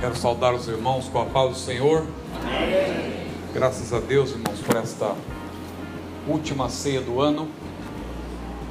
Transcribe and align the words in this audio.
Quero 0.00 0.14
saudar 0.14 0.54
os 0.54 0.68
irmãos 0.68 1.08
com 1.08 1.20
a 1.20 1.24
paz 1.24 1.50
do 1.50 1.56
Senhor. 1.56 2.06
Amém. 2.44 3.26
Graças 3.52 3.92
a 3.92 3.98
Deus, 3.98 4.30
irmãos, 4.30 4.60
por 4.60 4.76
esta 4.76 5.12
última 6.28 6.68
ceia 6.68 7.00
do 7.00 7.20
ano 7.20 7.48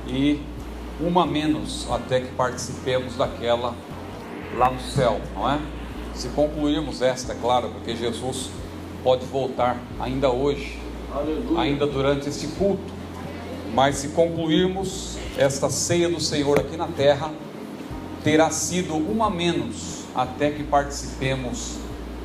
e 0.08 0.40
uma 1.02 1.26
menos 1.26 1.86
até 1.92 2.22
que 2.22 2.28
participemos 2.28 3.18
daquela 3.18 3.76
lá 4.56 4.72
no 4.72 4.80
céu, 4.80 5.20
não 5.36 5.52
é? 5.52 5.60
Se 6.16 6.30
concluirmos 6.30 7.02
esta, 7.02 7.34
é 7.34 7.36
claro, 7.36 7.72
porque 7.72 7.94
Jesus 7.94 8.50
pode 9.04 9.26
voltar 9.26 9.78
ainda 10.00 10.30
hoje, 10.32 10.80
Aleluia. 11.14 11.60
ainda 11.60 11.86
durante 11.86 12.30
este 12.30 12.48
culto. 12.48 12.94
Mas 13.74 13.98
se 13.98 14.08
concluirmos 14.10 15.18
esta 15.38 15.70
ceia 15.70 16.08
do 16.08 16.22
Senhor 16.22 16.58
aqui 16.58 16.78
na 16.78 16.88
terra, 16.88 17.34
terá 18.24 18.50
sido 18.50 18.96
uma 18.96 19.30
menos 19.30 19.97
até 20.18 20.50
que 20.50 20.64
participemos 20.64 21.78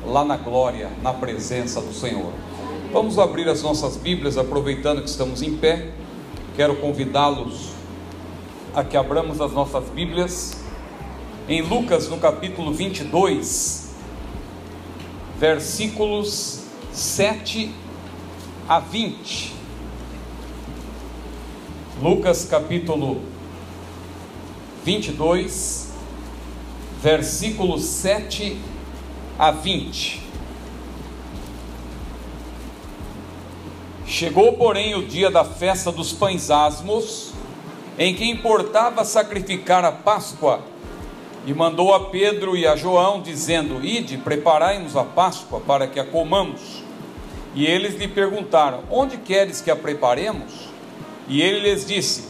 lá 0.03 0.25
na 0.25 0.35
glória, 0.35 0.89
na 1.03 1.13
presença 1.13 1.79
do 1.79 1.93
Senhor. 1.93 2.33
Vamos 2.91 3.19
abrir 3.19 3.47
as 3.47 3.61
nossas 3.61 3.95
Bíblias, 3.95 4.35
aproveitando 4.35 5.03
que 5.03 5.09
estamos 5.09 5.43
em 5.43 5.55
pé. 5.55 5.91
Quero 6.55 6.75
convidá-los 6.77 7.69
a 8.73 8.83
que 8.83 8.97
abramos 8.97 9.39
as 9.39 9.51
nossas 9.51 9.87
Bíblias 9.89 10.57
em 11.47 11.61
Lucas, 11.61 12.09
no 12.09 12.17
capítulo 12.17 12.73
22, 12.73 13.91
versículos 15.39 16.63
7 16.91 17.71
a 18.67 18.79
20. 18.79 19.53
Lucas, 22.01 22.45
capítulo 22.45 23.21
22, 24.83 25.92
versículos 27.03 27.83
7 27.83 28.57
a 29.37 29.51
20. 29.51 30.23
Chegou, 34.07 34.53
porém, 34.53 34.95
o 34.95 35.05
dia 35.05 35.29
da 35.29 35.43
festa 35.43 35.91
dos 35.91 36.13
pães 36.13 36.49
asmos, 36.49 37.33
em 37.99 38.15
que 38.15 38.23
importava 38.23 39.03
sacrificar 39.03 39.83
a 39.83 39.91
Páscoa, 39.91 40.61
e 41.45 41.53
mandou 41.53 41.93
a 41.93 42.05
Pedro 42.05 42.55
e 42.55 42.65
a 42.65 42.77
João, 42.77 43.21
dizendo: 43.21 43.83
Ide, 43.83 44.17
preparai-nos 44.19 44.95
a 44.95 45.03
Páscoa 45.03 45.59
para 45.59 45.87
que 45.87 45.99
a 45.99 46.05
comamos. 46.05 46.85
E 47.53 47.65
eles 47.65 47.95
lhe 47.95 48.07
perguntaram: 48.07 48.85
Onde 48.89 49.17
queres 49.17 49.59
que 49.59 49.69
a 49.69 49.75
preparemos? 49.75 50.69
E 51.27 51.41
ele 51.41 51.69
lhes 51.69 51.85
disse: 51.85 52.29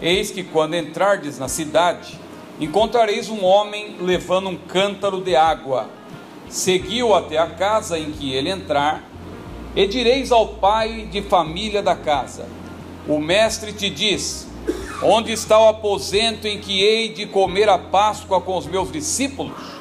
Eis 0.00 0.30
que 0.30 0.42
quando 0.42 0.74
entrardes 0.74 1.38
na 1.38 1.48
cidade, 1.48 2.18
encontrareis 2.60 3.28
um 3.28 3.44
homem 3.44 3.96
levando 4.00 4.48
um 4.48 4.56
cântaro 4.56 5.20
de 5.20 5.36
água. 5.36 5.88
Seguiu 6.48 7.14
até 7.14 7.38
a 7.38 7.48
casa 7.48 7.98
em 7.98 8.12
que 8.12 8.32
ele 8.32 8.50
entrar, 8.50 9.04
e 9.74 9.86
direis 9.86 10.32
ao 10.32 10.48
pai 10.48 11.08
de 11.10 11.20
família 11.22 11.82
da 11.82 11.94
casa: 11.94 12.48
O 13.06 13.18
mestre 13.18 13.72
te 13.72 13.90
diz: 13.90 14.48
Onde 15.02 15.32
está 15.32 15.58
o 15.58 15.68
aposento 15.68 16.46
em 16.46 16.58
que 16.58 16.82
hei 16.82 17.10
de 17.10 17.26
comer 17.26 17.68
a 17.68 17.76
Páscoa 17.76 18.40
com 18.40 18.56
os 18.56 18.66
meus 18.66 18.90
discípulos? 18.90 19.76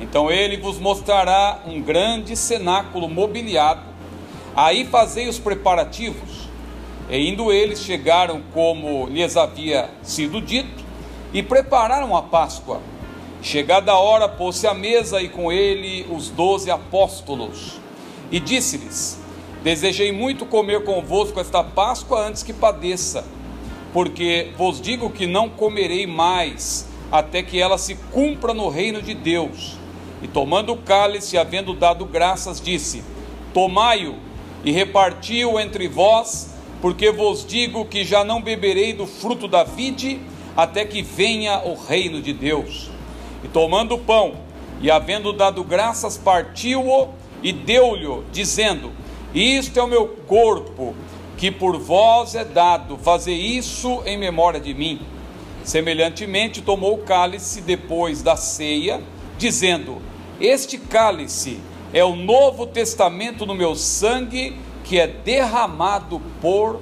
Então 0.00 0.30
ele 0.30 0.56
vos 0.56 0.78
mostrará 0.78 1.62
um 1.66 1.80
grande 1.80 2.34
cenáculo 2.34 3.08
mobiliado. 3.08 3.82
Aí 4.56 4.86
fazei 4.86 5.28
os 5.28 5.38
preparativos. 5.38 6.48
E 7.08 7.28
indo 7.28 7.52
eles 7.52 7.82
chegaram 7.82 8.40
como 8.52 9.06
lhes 9.06 9.36
havia 9.36 9.90
sido 10.02 10.40
dito 10.40 10.79
e 11.32 11.42
prepararam 11.42 12.16
a 12.16 12.22
Páscoa. 12.22 12.80
Chegada 13.42 13.92
a 13.92 13.98
hora, 13.98 14.28
pôs-se 14.28 14.66
à 14.66 14.74
mesa 14.74 15.22
e 15.22 15.28
com 15.28 15.50
ele 15.50 16.06
os 16.10 16.28
doze 16.28 16.70
apóstolos. 16.70 17.80
E 18.30 18.38
disse-lhes: 18.38 19.18
Desejei 19.62 20.12
muito 20.12 20.44
comer 20.44 20.84
convosco 20.84 21.40
esta 21.40 21.64
Páscoa 21.64 22.26
antes 22.26 22.42
que 22.42 22.52
padeça, 22.52 23.24
porque 23.92 24.50
vos 24.56 24.80
digo 24.80 25.10
que 25.10 25.26
não 25.26 25.48
comerei 25.48 26.06
mais 26.06 26.86
até 27.10 27.42
que 27.42 27.60
ela 27.60 27.78
se 27.78 27.94
cumpra 28.12 28.52
no 28.52 28.68
reino 28.68 29.00
de 29.00 29.14
Deus. 29.14 29.76
E 30.22 30.28
tomando 30.28 30.72
o 30.72 30.76
cálice, 30.76 31.38
havendo 31.38 31.72
dado 31.72 32.04
graças, 32.04 32.60
disse: 32.60 33.02
Tomai-o 33.54 34.16
e 34.62 34.70
reparti-o 34.70 35.58
entre 35.58 35.88
vós, 35.88 36.54
porque 36.82 37.10
vos 37.10 37.44
digo 37.46 37.86
que 37.86 38.04
já 38.04 38.22
não 38.22 38.42
beberei 38.42 38.92
do 38.92 39.06
fruto 39.06 39.48
da 39.48 39.64
vide 39.64 40.20
até 40.56 40.84
que 40.84 41.02
venha 41.02 41.60
o 41.60 41.74
reino 41.74 42.20
de 42.20 42.32
Deus. 42.32 42.90
E 43.44 43.48
tomando 43.48 43.94
o 43.94 43.98
pão, 43.98 44.34
e 44.80 44.90
havendo 44.90 45.32
dado 45.32 45.62
graças, 45.62 46.16
partiu-o 46.16 47.08
e 47.42 47.52
deu-lhe, 47.52 48.22
dizendo: 48.32 48.92
Isto 49.34 49.78
é 49.78 49.82
o 49.82 49.88
meu 49.88 50.08
corpo, 50.26 50.94
que 51.36 51.50
por 51.50 51.78
vós 51.78 52.34
é 52.34 52.44
dado, 52.44 52.96
fazer 52.98 53.34
isso 53.34 54.02
em 54.04 54.18
memória 54.18 54.60
de 54.60 54.74
mim. 54.74 55.00
Semelhantemente, 55.64 56.62
tomou 56.62 56.94
o 56.94 57.02
cálice 57.02 57.60
depois 57.60 58.22
da 58.22 58.36
ceia, 58.36 59.00
dizendo: 59.38 59.98
Este 60.40 60.78
cálice 60.78 61.60
é 61.92 62.04
o 62.04 62.16
novo 62.16 62.66
testamento 62.66 63.44
no 63.44 63.54
meu 63.54 63.74
sangue, 63.74 64.56
que 64.84 64.98
é 64.98 65.06
derramado 65.06 66.20
por 66.40 66.80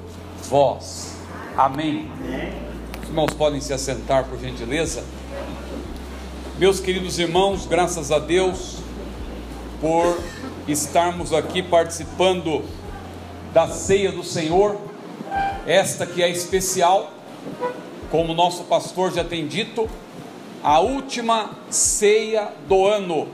vós. 0.48 1.16
Amém. 1.56 2.08
Amém. 2.20 2.67
Os 3.08 3.10
irmãos 3.10 3.32
podem 3.32 3.58
se 3.58 3.72
assentar, 3.72 4.24
por 4.24 4.38
gentileza. 4.38 5.02
Meus 6.58 6.78
queridos 6.78 7.18
irmãos, 7.18 7.64
graças 7.64 8.12
a 8.12 8.18
Deus 8.18 8.76
por 9.80 10.20
estarmos 10.68 11.32
aqui 11.32 11.62
participando 11.62 12.62
da 13.54 13.66
ceia 13.66 14.12
do 14.12 14.22
Senhor, 14.22 14.76
esta 15.66 16.04
que 16.04 16.22
é 16.22 16.28
especial, 16.28 17.10
como 18.10 18.34
nosso 18.34 18.64
pastor 18.64 19.10
já 19.10 19.24
tem 19.24 19.46
dito, 19.46 19.88
a 20.62 20.78
última 20.78 21.52
ceia 21.70 22.52
do 22.68 22.86
ano. 22.86 23.26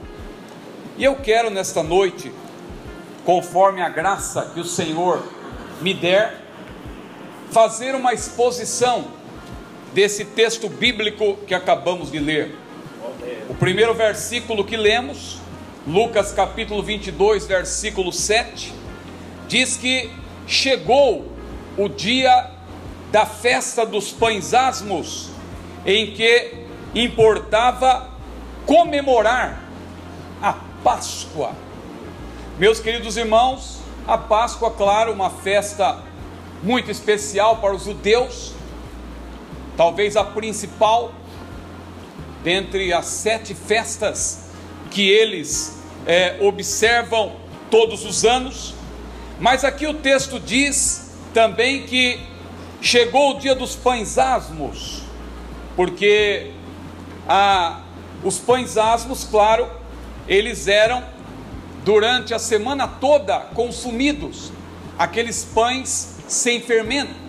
E 0.97 1.03
eu 1.03 1.17
quero 1.17 1.49
nesta 1.49 1.83
noite, 1.83 2.31
conforme 3.25 3.81
a 3.81 3.89
graça 3.89 4.51
que 4.53 4.59
o 4.61 4.65
Senhor 4.65 5.21
me 5.81 5.93
der, 5.93 6.45
fazer 7.51 7.93
uma 7.93 8.13
exposição 8.13 9.24
desse 9.95 10.25
texto 10.25 10.67
bíblico 10.67 11.37
que 11.47 11.55
acabamos 11.55 12.11
de 12.11 12.19
ler. 12.19 12.53
O 13.47 13.55
primeiro 13.55 13.93
versículo 13.93 14.65
que 14.65 14.75
lemos, 14.75 15.39
Lucas 15.87 16.33
capítulo 16.33 16.83
22, 16.83 17.47
versículo 17.47 18.11
7, 18.11 18.73
diz 19.47 19.77
que 19.77 20.11
chegou 20.45 21.31
o 21.77 21.87
dia 21.87 22.51
da 23.09 23.25
festa 23.25 23.85
dos 23.85 24.11
pães 24.11 24.53
asmos, 24.53 25.29
em 25.85 26.11
que 26.11 26.65
importava 26.93 28.09
comemorar 28.65 29.63
a 30.41 30.57
Páscoa. 30.83 31.53
Meus 32.59 32.81
queridos 32.81 33.15
irmãos, 33.15 33.79
a 34.05 34.17
Páscoa, 34.17 34.71
claro, 34.71 35.13
uma 35.13 35.29
festa 35.29 35.99
muito 36.61 36.91
especial 36.91 37.59
para 37.59 37.73
os 37.73 37.85
judeus, 37.85 38.53
talvez 39.77 40.15
a 40.15 40.23
principal 40.23 41.13
dentre 42.43 42.93
as 42.93 43.05
sete 43.05 43.53
festas 43.53 44.49
que 44.91 45.09
eles 45.09 45.81
é, 46.05 46.37
observam 46.41 47.35
todos 47.69 48.05
os 48.05 48.23
anos. 48.23 48.75
Mas 49.39 49.63
aqui 49.63 49.87
o 49.87 49.95
texto 49.95 50.39
diz 50.39 51.11
também 51.33 51.83
que 51.83 52.19
chegou 52.81 53.31
o 53.31 53.39
dia 53.39 53.55
dos 53.55 53.75
pães 53.75 54.17
asmos, 54.17 55.01
porque 55.75 56.51
ah, 57.27 57.81
os 58.23 58.37
pães 58.37 58.77
asmos, 58.77 59.23
claro, 59.23 59.67
eles 60.27 60.67
eram 60.67 61.03
durante 61.83 62.33
a 62.33 62.39
semana 62.39 62.87
toda 62.87 63.39
consumidos, 63.39 64.51
aqueles 64.97 65.43
pães 65.43 66.17
sem 66.27 66.61
fermento 66.61 67.24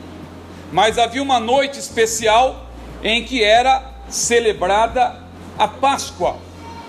mas 0.73 0.99
havia 0.99 1.23
uma 1.23 1.39
noite 1.39 1.79
especial 1.79 2.67
em 3.03 3.25
que 3.25 3.43
era 3.43 3.83
celebrada 4.09 5.17
a 5.59 5.69
Páscoa. 5.69 6.37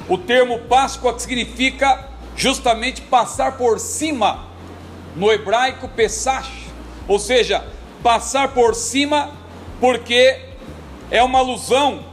O 0.08 0.18
termo 0.18 0.60
Páscoa 0.60 1.18
significa 1.20 2.08
justamente 2.36 3.02
passar 3.02 3.58
por 3.58 3.80
cima, 3.80 4.46
no 5.16 5.32
hebraico 5.32 5.88
Pesach, 5.90 6.50
ou 7.08 7.18
seja, 7.18 7.66
passar 8.04 8.50
por 8.50 8.76
cima, 8.76 9.32
porque 9.80 10.40
é 11.10 11.24
uma 11.24 11.40
alusão 11.40 12.06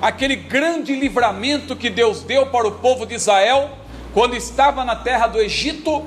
àquele 0.00 0.36
grande 0.36 0.94
livramento 0.94 1.74
que 1.74 1.88
Deus 1.88 2.22
deu 2.22 2.46
para 2.46 2.68
o 2.68 2.72
povo 2.72 3.06
de 3.06 3.14
Israel 3.14 3.70
quando 4.12 4.36
estava 4.36 4.84
na 4.84 4.96
terra 4.96 5.26
do 5.26 5.40
Egito, 5.40 6.06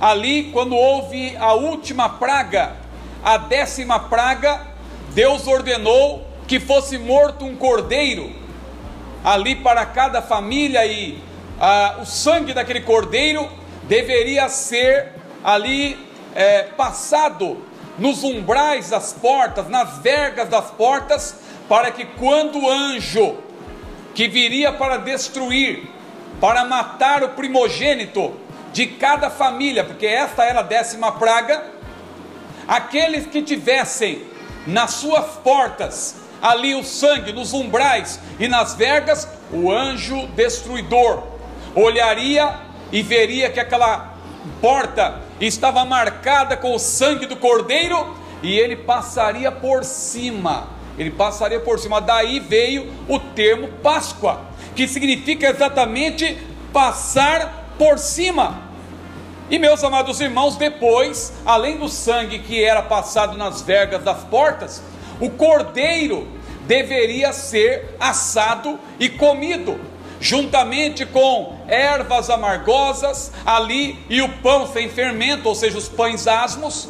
ali 0.00 0.50
quando 0.52 0.74
houve 0.74 1.36
a 1.36 1.52
última 1.54 2.08
praga 2.08 2.76
a 3.26 3.38
décima 3.38 3.98
praga, 3.98 4.60
Deus 5.08 5.48
ordenou 5.48 6.24
que 6.46 6.60
fosse 6.60 6.96
morto 6.96 7.44
um 7.44 7.56
cordeiro 7.56 8.32
ali 9.24 9.56
para 9.56 9.84
cada 9.84 10.22
família 10.22 10.86
e 10.86 11.18
ah, 11.60 11.96
o 12.00 12.06
sangue 12.06 12.54
daquele 12.54 12.82
cordeiro 12.82 13.50
deveria 13.82 14.48
ser 14.48 15.12
ali 15.42 15.98
é, 16.36 16.62
passado 16.76 17.66
nos 17.98 18.22
umbrais 18.22 18.90
das 18.90 19.12
portas, 19.12 19.68
nas 19.68 19.98
vergas 19.98 20.48
das 20.48 20.70
portas, 20.70 21.40
para 21.68 21.90
que 21.90 22.04
quando 22.04 22.60
o 22.60 22.70
anjo 22.70 23.38
que 24.14 24.28
viria 24.28 24.72
para 24.72 24.98
destruir, 24.98 25.90
para 26.40 26.64
matar 26.64 27.24
o 27.24 27.30
primogênito 27.30 28.34
de 28.72 28.86
cada 28.86 29.30
família, 29.30 29.82
porque 29.82 30.06
esta 30.06 30.44
era 30.44 30.60
a 30.60 30.62
décima 30.62 31.10
praga, 31.10 31.74
aqueles 32.66 33.26
que 33.26 33.42
tivessem 33.42 34.24
nas 34.66 34.92
suas 34.92 35.26
portas 35.36 36.16
ali 36.40 36.74
o 36.74 36.84
sangue, 36.84 37.32
nos 37.32 37.52
umbrais 37.52 38.20
e 38.38 38.48
nas 38.48 38.74
vergas, 38.74 39.28
o 39.52 39.70
anjo 39.70 40.26
destruidor 40.28 41.22
olharia 41.74 42.60
e 42.92 43.02
veria 43.02 43.50
que 43.50 43.60
aquela 43.60 44.14
porta 44.60 45.20
estava 45.40 45.84
marcada 45.84 46.56
com 46.56 46.74
o 46.74 46.78
sangue 46.78 47.26
do 47.26 47.36
cordeiro 47.36 48.16
e 48.42 48.58
ele 48.58 48.76
passaria 48.76 49.50
por 49.50 49.84
cima. 49.84 50.68
Ele 50.98 51.10
passaria 51.10 51.60
por 51.60 51.78
cima. 51.78 52.00
Daí 52.00 52.40
veio 52.40 52.92
o 53.08 53.18
termo 53.18 53.68
Páscoa, 53.82 54.40
que 54.74 54.88
significa 54.88 55.48
exatamente 55.48 56.38
passar 56.72 57.74
por 57.78 57.98
cima. 57.98 58.65
E 59.48 59.58
meus 59.58 59.84
amados 59.84 60.20
irmãos, 60.20 60.56
depois, 60.56 61.32
além 61.44 61.78
do 61.78 61.88
sangue 61.88 62.40
que 62.40 62.64
era 62.64 62.82
passado 62.82 63.36
nas 63.36 63.62
vergas 63.62 64.02
das 64.02 64.24
portas, 64.24 64.82
o 65.20 65.30
cordeiro 65.30 66.26
deveria 66.66 67.32
ser 67.32 67.96
assado 68.00 68.78
e 68.98 69.08
comido 69.08 69.78
juntamente 70.20 71.04
com 71.04 71.56
ervas 71.68 72.30
amargosas, 72.30 73.32
ali 73.44 73.98
e 74.08 74.22
o 74.22 74.28
pão 74.38 74.66
sem 74.66 74.88
fermento, 74.88 75.48
ou 75.48 75.54
seja, 75.54 75.78
os 75.78 75.88
pães 75.88 76.26
asmos. 76.26 76.88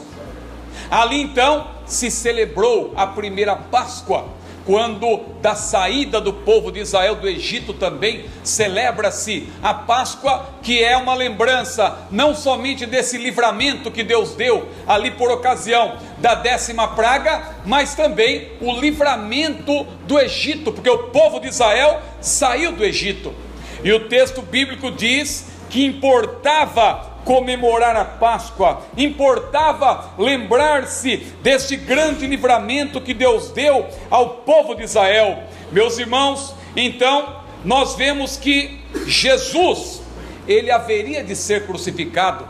Ali 0.90 1.20
então 1.20 1.68
se 1.84 2.10
celebrou 2.10 2.92
a 2.96 3.06
primeira 3.06 3.56
Páscoa, 3.56 4.26
quando 4.66 5.20
da 5.40 5.54
saída 5.54 6.20
do 6.20 6.32
povo 6.32 6.72
de 6.72 6.80
Israel 6.80 7.14
do 7.14 7.28
Egito 7.28 7.72
também 7.72 8.26
celebra-se 8.42 9.48
a 9.62 9.72
Páscoa, 9.72 10.44
que 10.60 10.82
é 10.82 10.96
uma 10.96 11.14
lembrança 11.14 12.06
não 12.10 12.34
somente 12.34 12.84
desse 12.84 13.16
livramento 13.16 13.92
que 13.92 14.02
Deus 14.02 14.34
deu 14.34 14.68
ali 14.86 15.12
por 15.12 15.30
ocasião 15.30 15.96
da 16.18 16.34
décima 16.34 16.88
praga, 16.88 17.56
mas 17.64 17.94
também 17.94 18.48
o 18.60 18.72
livramento 18.72 19.84
do 20.04 20.18
Egito, 20.18 20.72
porque 20.72 20.90
o 20.90 21.04
povo 21.10 21.38
de 21.38 21.46
Israel 21.46 22.02
saiu 22.20 22.72
do 22.72 22.84
Egito. 22.84 23.32
E 23.84 23.92
o 23.92 24.08
texto 24.08 24.42
bíblico 24.42 24.90
diz 24.90 25.46
que 25.70 25.84
importava 25.84 27.15
comemorar 27.26 27.96
a 27.96 28.04
Páscoa, 28.04 28.82
importava 28.96 30.12
lembrar-se 30.16 31.16
deste 31.42 31.76
grande 31.76 32.24
livramento 32.24 33.00
que 33.00 33.12
Deus 33.12 33.50
deu 33.50 33.84
ao 34.08 34.28
povo 34.28 34.76
de 34.76 34.84
Israel. 34.84 35.42
Meus 35.72 35.98
irmãos, 35.98 36.54
então 36.76 37.40
nós 37.64 37.96
vemos 37.96 38.36
que 38.36 38.80
Jesus, 39.06 40.00
ele 40.46 40.70
haveria 40.70 41.24
de 41.24 41.34
ser 41.34 41.66
crucificado, 41.66 42.46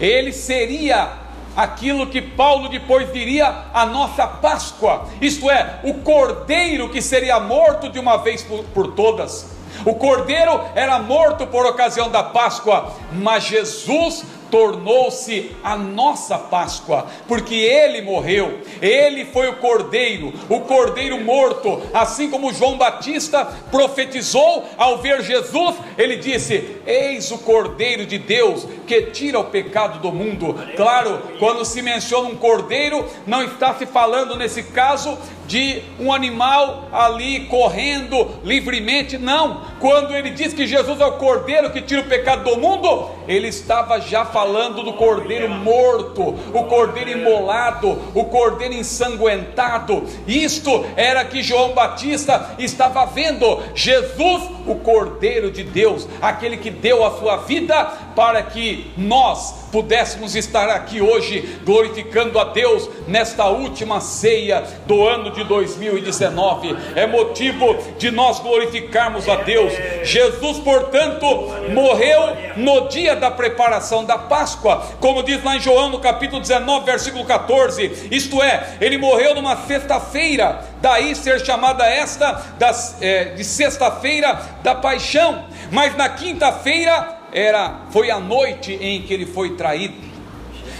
ele 0.00 0.32
seria 0.32 1.12
aquilo 1.54 2.06
que 2.06 2.22
Paulo 2.22 2.70
depois 2.70 3.12
diria 3.12 3.66
a 3.74 3.84
nossa 3.84 4.26
Páscoa, 4.26 5.08
isto 5.20 5.50
é, 5.50 5.80
o 5.84 5.94
cordeiro 5.94 6.88
que 6.88 7.02
seria 7.02 7.38
morto 7.38 7.90
de 7.90 7.98
uma 7.98 8.16
vez 8.16 8.42
por, 8.42 8.64
por 8.64 8.92
todas. 8.94 9.59
O 9.84 9.94
cordeiro 9.94 10.60
era 10.74 10.98
morto 10.98 11.46
por 11.46 11.64
ocasião 11.66 12.10
da 12.10 12.22
Páscoa, 12.22 12.92
mas 13.12 13.44
Jesus 13.44 14.24
tornou-se 14.50 15.54
a 15.62 15.76
nossa 15.76 16.36
Páscoa, 16.36 17.06
porque 17.28 17.54
ele 17.54 18.02
morreu, 18.02 18.60
ele 18.82 19.24
foi 19.24 19.48
o 19.48 19.56
cordeiro, 19.56 20.32
o 20.48 20.60
cordeiro 20.60 21.20
morto, 21.20 21.80
assim 21.94 22.28
como 22.28 22.52
João 22.52 22.76
Batista 22.76 23.44
profetizou 23.70 24.64
ao 24.76 24.98
ver 24.98 25.22
Jesus, 25.22 25.76
ele 25.96 26.16
disse: 26.16 26.76
Eis 26.84 27.30
o 27.30 27.38
cordeiro 27.38 28.04
de 28.04 28.18
Deus 28.18 28.66
que 28.86 29.02
tira 29.02 29.38
o 29.38 29.44
pecado 29.44 30.00
do 30.00 30.12
mundo. 30.12 30.54
Claro, 30.76 31.22
quando 31.38 31.64
se 31.64 31.80
menciona 31.80 32.28
um 32.28 32.36
cordeiro, 32.36 33.06
não 33.26 33.42
está 33.42 33.74
se 33.74 33.86
falando 33.86 34.36
nesse 34.36 34.64
caso 34.64 35.16
de 35.50 35.82
um 35.98 36.12
animal 36.12 36.88
ali 36.92 37.40
correndo 37.46 38.36
livremente, 38.44 39.18
não. 39.18 39.62
Quando 39.80 40.14
ele 40.14 40.30
diz 40.30 40.54
que 40.54 40.64
Jesus 40.64 41.00
é 41.00 41.04
o 41.04 41.14
cordeiro 41.14 41.70
que 41.70 41.82
tira 41.82 42.02
o 42.02 42.08
pecado 42.08 42.44
do 42.44 42.56
mundo, 42.56 43.10
ele 43.26 43.48
estava 43.48 44.00
já 44.00 44.24
falando 44.24 44.84
do 44.84 44.92
cordeiro 44.92 45.48
morto, 45.48 46.22
o 46.54 46.64
cordeiro 46.64 47.10
imolado, 47.10 48.00
o 48.14 48.26
cordeiro 48.26 48.74
ensanguentado. 48.74 50.04
Isto 50.24 50.86
era 50.94 51.24
que 51.24 51.42
João 51.42 51.74
Batista 51.74 52.54
estava 52.56 53.04
vendo. 53.06 53.60
Jesus, 53.74 54.44
o 54.68 54.76
cordeiro 54.76 55.50
de 55.50 55.64
Deus, 55.64 56.06
aquele 56.22 56.58
que 56.58 56.70
deu 56.70 57.04
a 57.04 57.18
sua 57.18 57.38
vida 57.38 57.92
para 58.14 58.42
que 58.42 58.90
nós 58.96 59.68
pudéssemos 59.70 60.34
estar 60.34 60.68
aqui 60.68 61.00
hoje 61.00 61.60
glorificando 61.64 62.38
a 62.38 62.44
Deus 62.44 62.88
nesta 63.06 63.46
última 63.46 64.00
ceia 64.00 64.64
do 64.86 65.06
ano 65.06 65.30
de 65.30 65.44
2019. 65.44 66.76
É 66.94 67.06
motivo 67.06 67.76
de 67.98 68.10
nós 68.10 68.40
glorificarmos 68.40 69.28
a 69.28 69.36
Deus. 69.36 69.72
Jesus, 70.02 70.58
portanto, 70.58 71.26
morreu 71.72 72.36
no 72.56 72.88
dia 72.88 73.14
da 73.14 73.30
preparação 73.30 74.04
da 74.04 74.18
Páscoa, 74.18 74.84
como 75.00 75.22
diz 75.22 75.42
lá 75.42 75.56
em 75.56 75.60
João 75.60 75.90
no 75.90 76.00
capítulo 76.00 76.40
19, 76.40 76.84
versículo 76.84 77.24
14. 77.24 78.08
Isto 78.10 78.42
é, 78.42 78.76
ele 78.80 78.98
morreu 78.98 79.34
numa 79.34 79.56
sexta-feira, 79.56 80.64
daí 80.80 81.14
ser 81.14 81.44
chamada 81.44 81.84
esta 81.86 82.32
das, 82.58 82.96
é, 83.00 83.26
de 83.26 83.44
sexta-feira 83.44 84.40
da 84.62 84.74
paixão. 84.74 85.44
Mas 85.70 85.96
na 85.96 86.08
quinta-feira 86.08 87.19
era 87.32 87.86
foi 87.90 88.10
a 88.10 88.18
noite 88.18 88.72
em 88.80 89.02
que 89.02 89.14
ele 89.14 89.26
foi 89.26 89.56
traído. 89.56 90.10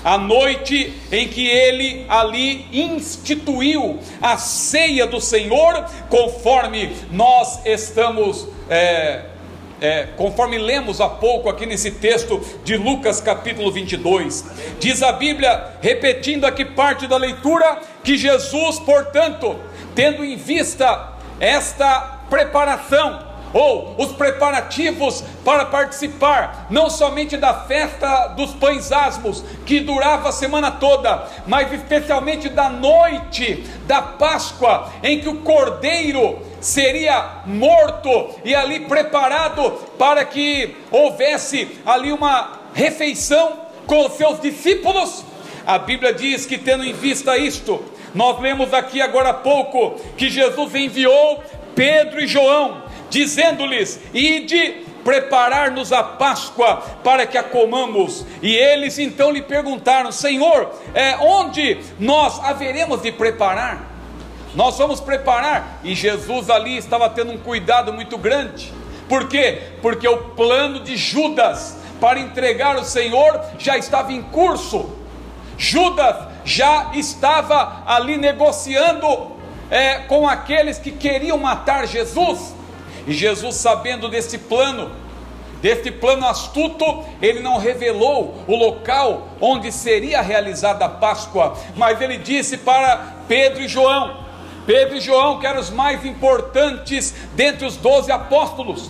A 0.02 0.16
noite 0.16 0.94
em 1.12 1.28
que 1.28 1.46
ele 1.46 2.06
ali 2.08 2.66
instituiu 2.72 3.98
a 4.22 4.38
ceia 4.38 5.06
do 5.06 5.20
Senhor, 5.20 5.84
conforme 6.08 6.90
nós 7.10 7.64
estamos 7.66 8.48
é, 8.70 9.24
é, 9.80 10.08
conforme 10.16 10.58
lemos 10.58 11.00
há 11.00 11.08
pouco 11.08 11.48
aqui 11.48 11.64
nesse 11.64 11.90
texto 11.92 12.40
de 12.64 12.76
Lucas 12.76 13.20
capítulo 13.20 13.72
22, 13.72 14.44
diz 14.78 15.02
a 15.02 15.12
Bíblia, 15.12 15.78
repetindo 15.80 16.44
aqui 16.44 16.64
parte 16.64 17.06
da 17.06 17.16
leitura, 17.16 17.78
que 18.04 18.16
Jesus, 18.16 18.78
portanto, 18.78 19.58
tendo 19.94 20.24
em 20.24 20.36
vista 20.36 21.14
esta 21.40 22.20
preparação, 22.28 23.29
ou 23.52 23.94
os 23.98 24.12
preparativos 24.12 25.24
para 25.44 25.64
participar, 25.64 26.66
não 26.70 26.88
somente 26.88 27.36
da 27.36 27.54
festa 27.54 28.28
dos 28.28 28.52
pães 28.52 28.92
asmos, 28.92 29.44
que 29.66 29.80
durava 29.80 30.28
a 30.28 30.32
semana 30.32 30.70
toda, 30.70 31.26
mas 31.46 31.72
especialmente 31.72 32.48
da 32.48 32.68
noite 32.68 33.64
da 33.86 34.00
Páscoa, 34.00 34.90
em 35.02 35.20
que 35.20 35.28
o 35.28 35.38
cordeiro 35.38 36.38
seria 36.60 37.42
morto 37.46 38.30
e 38.44 38.54
ali 38.54 38.80
preparado 38.80 39.70
para 39.98 40.24
que 40.24 40.76
houvesse 40.90 41.80
ali 41.84 42.12
uma 42.12 42.60
refeição 42.74 43.70
com 43.86 44.06
os 44.06 44.12
seus 44.12 44.40
discípulos. 44.40 45.24
A 45.66 45.78
Bíblia 45.78 46.12
diz 46.12 46.46
que, 46.46 46.58
tendo 46.58 46.84
em 46.84 46.92
vista 46.92 47.36
isto, 47.36 47.82
nós 48.14 48.40
lemos 48.40 48.72
aqui 48.74 49.00
agora 49.00 49.30
há 49.30 49.34
pouco 49.34 50.00
que 50.16 50.28
Jesus 50.28 50.74
enviou 50.74 51.42
Pedro 51.74 52.20
e 52.20 52.26
João 52.26 52.89
dizendo-lhes: 53.10 54.00
Ide 54.14 54.86
preparar-nos 55.04 55.92
a 55.92 56.02
Páscoa 56.02 56.76
para 57.02 57.26
que 57.26 57.36
a 57.36 57.42
comamos. 57.42 58.24
E 58.40 58.54
eles 58.54 58.98
então 58.98 59.30
lhe 59.30 59.42
perguntaram: 59.42 60.10
Senhor, 60.12 60.72
é, 60.94 61.16
onde 61.16 61.78
nós 61.98 62.42
haveremos 62.42 63.02
de 63.02 63.12
preparar? 63.12 63.90
Nós 64.54 64.78
vamos 64.78 65.00
preparar. 65.00 65.80
E 65.84 65.94
Jesus 65.94 66.48
ali 66.50 66.76
estava 66.76 67.08
tendo 67.10 67.32
um 67.32 67.38
cuidado 67.38 67.92
muito 67.92 68.16
grande. 68.16 68.72
Por 69.08 69.28
quê? 69.28 69.62
Porque 69.82 70.08
o 70.08 70.18
plano 70.30 70.80
de 70.80 70.96
Judas 70.96 71.76
para 72.00 72.18
entregar 72.18 72.76
o 72.76 72.84
Senhor 72.84 73.40
já 73.58 73.76
estava 73.76 74.12
em 74.12 74.22
curso. 74.22 74.96
Judas 75.58 76.16
já 76.44 76.90
estava 76.94 77.82
ali 77.86 78.16
negociando 78.16 79.32
é, 79.70 79.98
com 79.98 80.26
aqueles 80.26 80.78
que 80.78 80.90
queriam 80.90 81.38
matar 81.38 81.86
Jesus. 81.86 82.54
E 83.10 83.12
Jesus, 83.12 83.56
sabendo 83.56 84.08
desse 84.08 84.38
plano, 84.38 84.88
deste 85.60 85.90
plano 85.90 86.28
astuto, 86.28 87.04
ele 87.20 87.40
não 87.40 87.58
revelou 87.58 88.36
o 88.46 88.54
local 88.54 89.30
onde 89.40 89.72
seria 89.72 90.22
realizada 90.22 90.84
a 90.84 90.88
Páscoa, 90.88 91.56
mas 91.74 92.00
ele 92.00 92.18
disse 92.18 92.58
para 92.58 93.16
Pedro 93.26 93.62
e 93.62 93.66
João: 93.66 94.18
Pedro 94.64 94.96
e 94.96 95.00
João, 95.00 95.40
que 95.40 95.46
eram 95.48 95.58
os 95.58 95.70
mais 95.70 96.04
importantes 96.06 97.12
dentre 97.34 97.66
os 97.66 97.76
doze 97.76 98.12
apóstolos, 98.12 98.88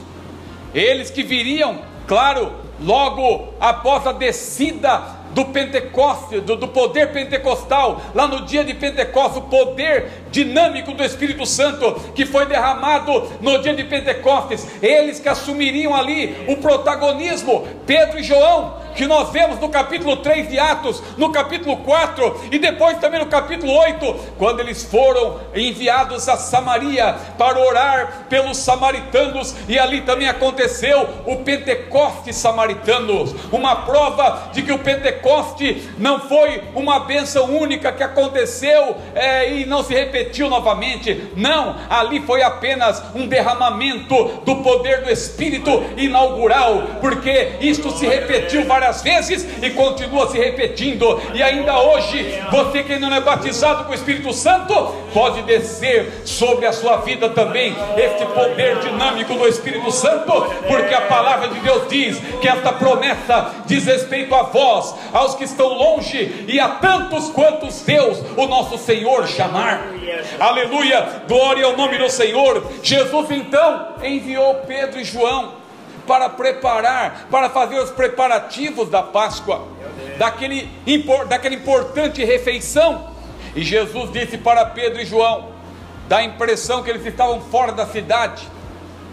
eles 0.74 1.10
que 1.10 1.22
viriam, 1.22 1.78
claro, 2.06 2.52
logo 2.78 3.54
após 3.58 4.06
a 4.06 4.12
descida 4.12 5.00
do 5.30 5.46
Pentecoste, 5.46 6.40
do, 6.40 6.56
do, 6.56 6.68
poder 6.68 7.12
pentecostal, 7.12 8.00
lá 8.14 8.26
no 8.26 8.42
dia 8.42 8.64
de 8.64 8.74
Pentecostes, 8.74 9.36
o 9.38 9.42
poder 9.42 10.24
dinâmico 10.30 10.92
do 10.92 11.04
Espírito 11.04 11.46
Santo 11.46 11.94
que 12.14 12.26
foi 12.26 12.46
derramado 12.46 13.28
no 13.40 13.58
dia 13.60 13.74
de 13.74 13.84
Pentecostes, 13.84 14.66
eles 14.82 15.20
que 15.20 15.28
assumiriam 15.28 15.94
ali 15.94 16.36
o 16.48 16.56
protagonismo, 16.56 17.66
Pedro 17.86 18.18
e 18.18 18.22
João, 18.22 18.74
que 18.94 19.06
nós 19.06 19.30
vemos 19.30 19.58
no 19.58 19.68
capítulo 19.68 20.16
3 20.16 20.48
de 20.48 20.58
Atos, 20.58 21.02
no 21.16 21.30
capítulo 21.30 21.78
4 21.78 22.48
e 22.50 22.58
depois 22.58 22.98
também 22.98 23.20
no 23.20 23.26
capítulo 23.26 23.72
8, 23.72 24.14
quando 24.38 24.60
eles 24.60 24.84
foram 24.84 25.40
enviados 25.54 26.28
a 26.28 26.36
Samaria 26.36 27.14
para 27.38 27.58
orar 27.58 28.26
pelos 28.28 28.58
samaritanos, 28.58 29.54
e 29.68 29.78
ali 29.78 30.02
também 30.02 30.28
aconteceu 30.28 31.08
o 31.26 31.36
Pentecoste 31.36 32.32
samaritano, 32.32 33.24
uma 33.52 33.76
prova 33.76 34.50
de 34.52 34.62
que 34.62 34.72
o 34.72 34.78
Pentecoste 34.78 35.90
não 35.98 36.20
foi 36.20 36.62
uma 36.74 37.00
bênção 37.00 37.56
única 37.56 37.92
que 37.92 38.02
aconteceu 38.02 38.96
é, 39.14 39.52
e 39.52 39.66
não 39.66 39.82
se 39.82 39.94
repetiu 39.94 40.48
novamente, 40.48 41.30
não, 41.36 41.76
ali 41.88 42.20
foi 42.20 42.42
apenas 42.42 43.02
um 43.14 43.26
derramamento 43.26 44.40
do 44.44 44.56
poder 44.56 45.02
do 45.02 45.10
Espírito 45.10 45.70
inaugural, 45.96 46.82
porque 47.00 47.52
isto 47.60 47.90
se 47.92 48.06
repetiu 48.06 48.64
várias 48.64 48.79
várias 48.80 49.02
vezes 49.02 49.46
e 49.62 49.70
continua 49.70 50.30
se 50.30 50.38
repetindo. 50.38 51.20
E 51.34 51.42
ainda 51.42 51.78
hoje, 51.78 52.40
você 52.50 52.82
que 52.82 52.98
não 52.98 53.14
é 53.14 53.20
batizado 53.20 53.84
com 53.84 53.92
o 53.92 53.94
Espírito 53.94 54.32
Santo, 54.32 54.74
pode 55.12 55.42
descer 55.42 56.22
sobre 56.24 56.64
a 56.64 56.72
sua 56.72 56.96
vida 56.98 57.28
também 57.28 57.76
este 57.96 58.24
poder 58.26 58.78
dinâmico 58.78 59.34
do 59.34 59.46
Espírito 59.46 59.90
Santo, 59.92 60.32
porque 60.66 60.94
a 60.94 61.02
palavra 61.02 61.48
de 61.48 61.60
Deus 61.60 61.88
diz 61.88 62.18
que 62.40 62.48
esta 62.48 62.72
promessa 62.72 63.54
diz 63.66 63.84
respeito 63.84 64.34
a 64.34 64.44
vós, 64.44 64.94
aos 65.12 65.34
que 65.34 65.44
estão 65.44 65.68
longe 65.68 66.46
e 66.48 66.58
a 66.58 66.68
tantos 66.68 67.28
quantos 67.30 67.82
Deus, 67.82 68.18
o 68.36 68.46
nosso 68.46 68.78
Senhor, 68.78 69.28
chamar. 69.28 69.88
Aleluia, 70.38 71.22
glória 71.28 71.66
ao 71.66 71.76
nome 71.76 71.98
do 71.98 72.08
Senhor. 72.08 72.64
Jesus 72.82 73.30
então 73.30 73.88
enviou 74.02 74.54
Pedro 74.66 75.00
e 75.00 75.04
João 75.04 75.59
para 76.10 76.28
preparar, 76.28 77.28
para 77.30 77.48
fazer 77.48 77.78
os 77.78 77.90
preparativos 77.90 78.90
da 78.90 79.00
Páscoa, 79.00 79.68
daquele, 80.18 80.68
daquela 81.28 81.54
importante 81.54 82.24
refeição. 82.24 83.10
E 83.54 83.62
Jesus 83.62 84.10
disse 84.10 84.36
para 84.36 84.66
Pedro 84.66 85.00
e 85.00 85.06
João: 85.06 85.50
dá 86.08 86.16
a 86.16 86.24
impressão 86.24 86.82
que 86.82 86.90
eles 86.90 87.06
estavam 87.06 87.40
fora 87.42 87.70
da 87.70 87.86
cidade, 87.86 88.48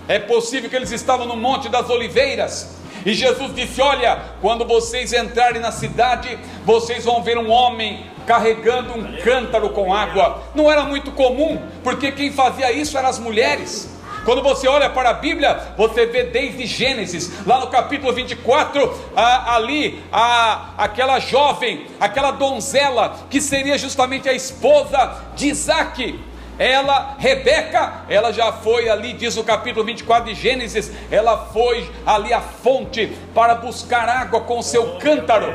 é 0.08 0.18
possível 0.18 0.72
que 0.72 0.75
eles 0.75 0.92
estavam 0.92 1.27
no 1.27 1.36
Monte 1.36 1.70
das 1.70 1.88
Oliveiras. 1.88 2.75
E 3.06 3.13
Jesus 3.13 3.54
disse: 3.54 3.80
Olha, 3.80 4.20
quando 4.42 4.66
vocês 4.66 5.13
entrarem 5.13 5.62
na 5.62 5.72
cidade, 5.72 6.36
vocês 6.66 7.06
vão 7.06 7.22
ver 7.22 7.38
um 7.38 7.51
homem 7.51 8.08
carregando 8.25 8.98
um 8.98 9.18
cântaro 9.18 9.70
com 9.70 9.94
água. 9.94 10.42
Não 10.56 10.72
era 10.72 10.84
muito 10.84 11.12
comum, 11.12 11.62
porque 11.84 12.12
quem 12.12 12.32
fazia 12.32 12.72
isso 12.72 12.98
eram 12.98 13.10
as 13.10 13.20
mulheres. 13.20 13.97
Quando 14.27 14.43
você 14.43 14.67
olha 14.67 14.89
para 14.89 15.12
a 15.12 15.13
Bíblia, 15.13 15.57
você 15.77 16.05
vê 16.05 16.24
desde 16.24 16.65
Gênesis, 16.65 17.46
lá 17.46 17.62
no 17.62 17.67
capítulo 17.67 18.12
24, 18.12 18.93
a, 19.15 19.55
ali, 19.55 20.03
a, 20.12 20.72
aquela 20.77 21.17
jovem, 21.17 21.88
aquela 21.98 22.31
donzela, 22.31 23.19
que 23.29 23.39
seria 23.39 23.77
justamente 23.77 24.27
a 24.27 24.34
esposa 24.34 25.24
de 25.34 25.48
Isaac. 25.48 26.19
Ela, 26.60 27.16
Rebeca, 27.20 28.06
ela 28.10 28.32
já 28.32 28.52
foi 28.52 28.90
ali, 28.90 29.14
diz 29.14 29.38
o 29.38 29.44
capítulo 29.44 29.86
24 29.86 30.34
de 30.34 30.40
Gênesis, 30.40 30.92
ela 31.12 31.50
foi 31.54 31.90
ali 32.06 32.34
à 32.34 32.42
fonte 32.42 33.16
para 33.34 33.56
buscar 33.56 34.10
água 34.10 34.42
com 34.42 34.60
o 34.60 34.64
seu 34.64 34.98
cântaro. 34.98 35.54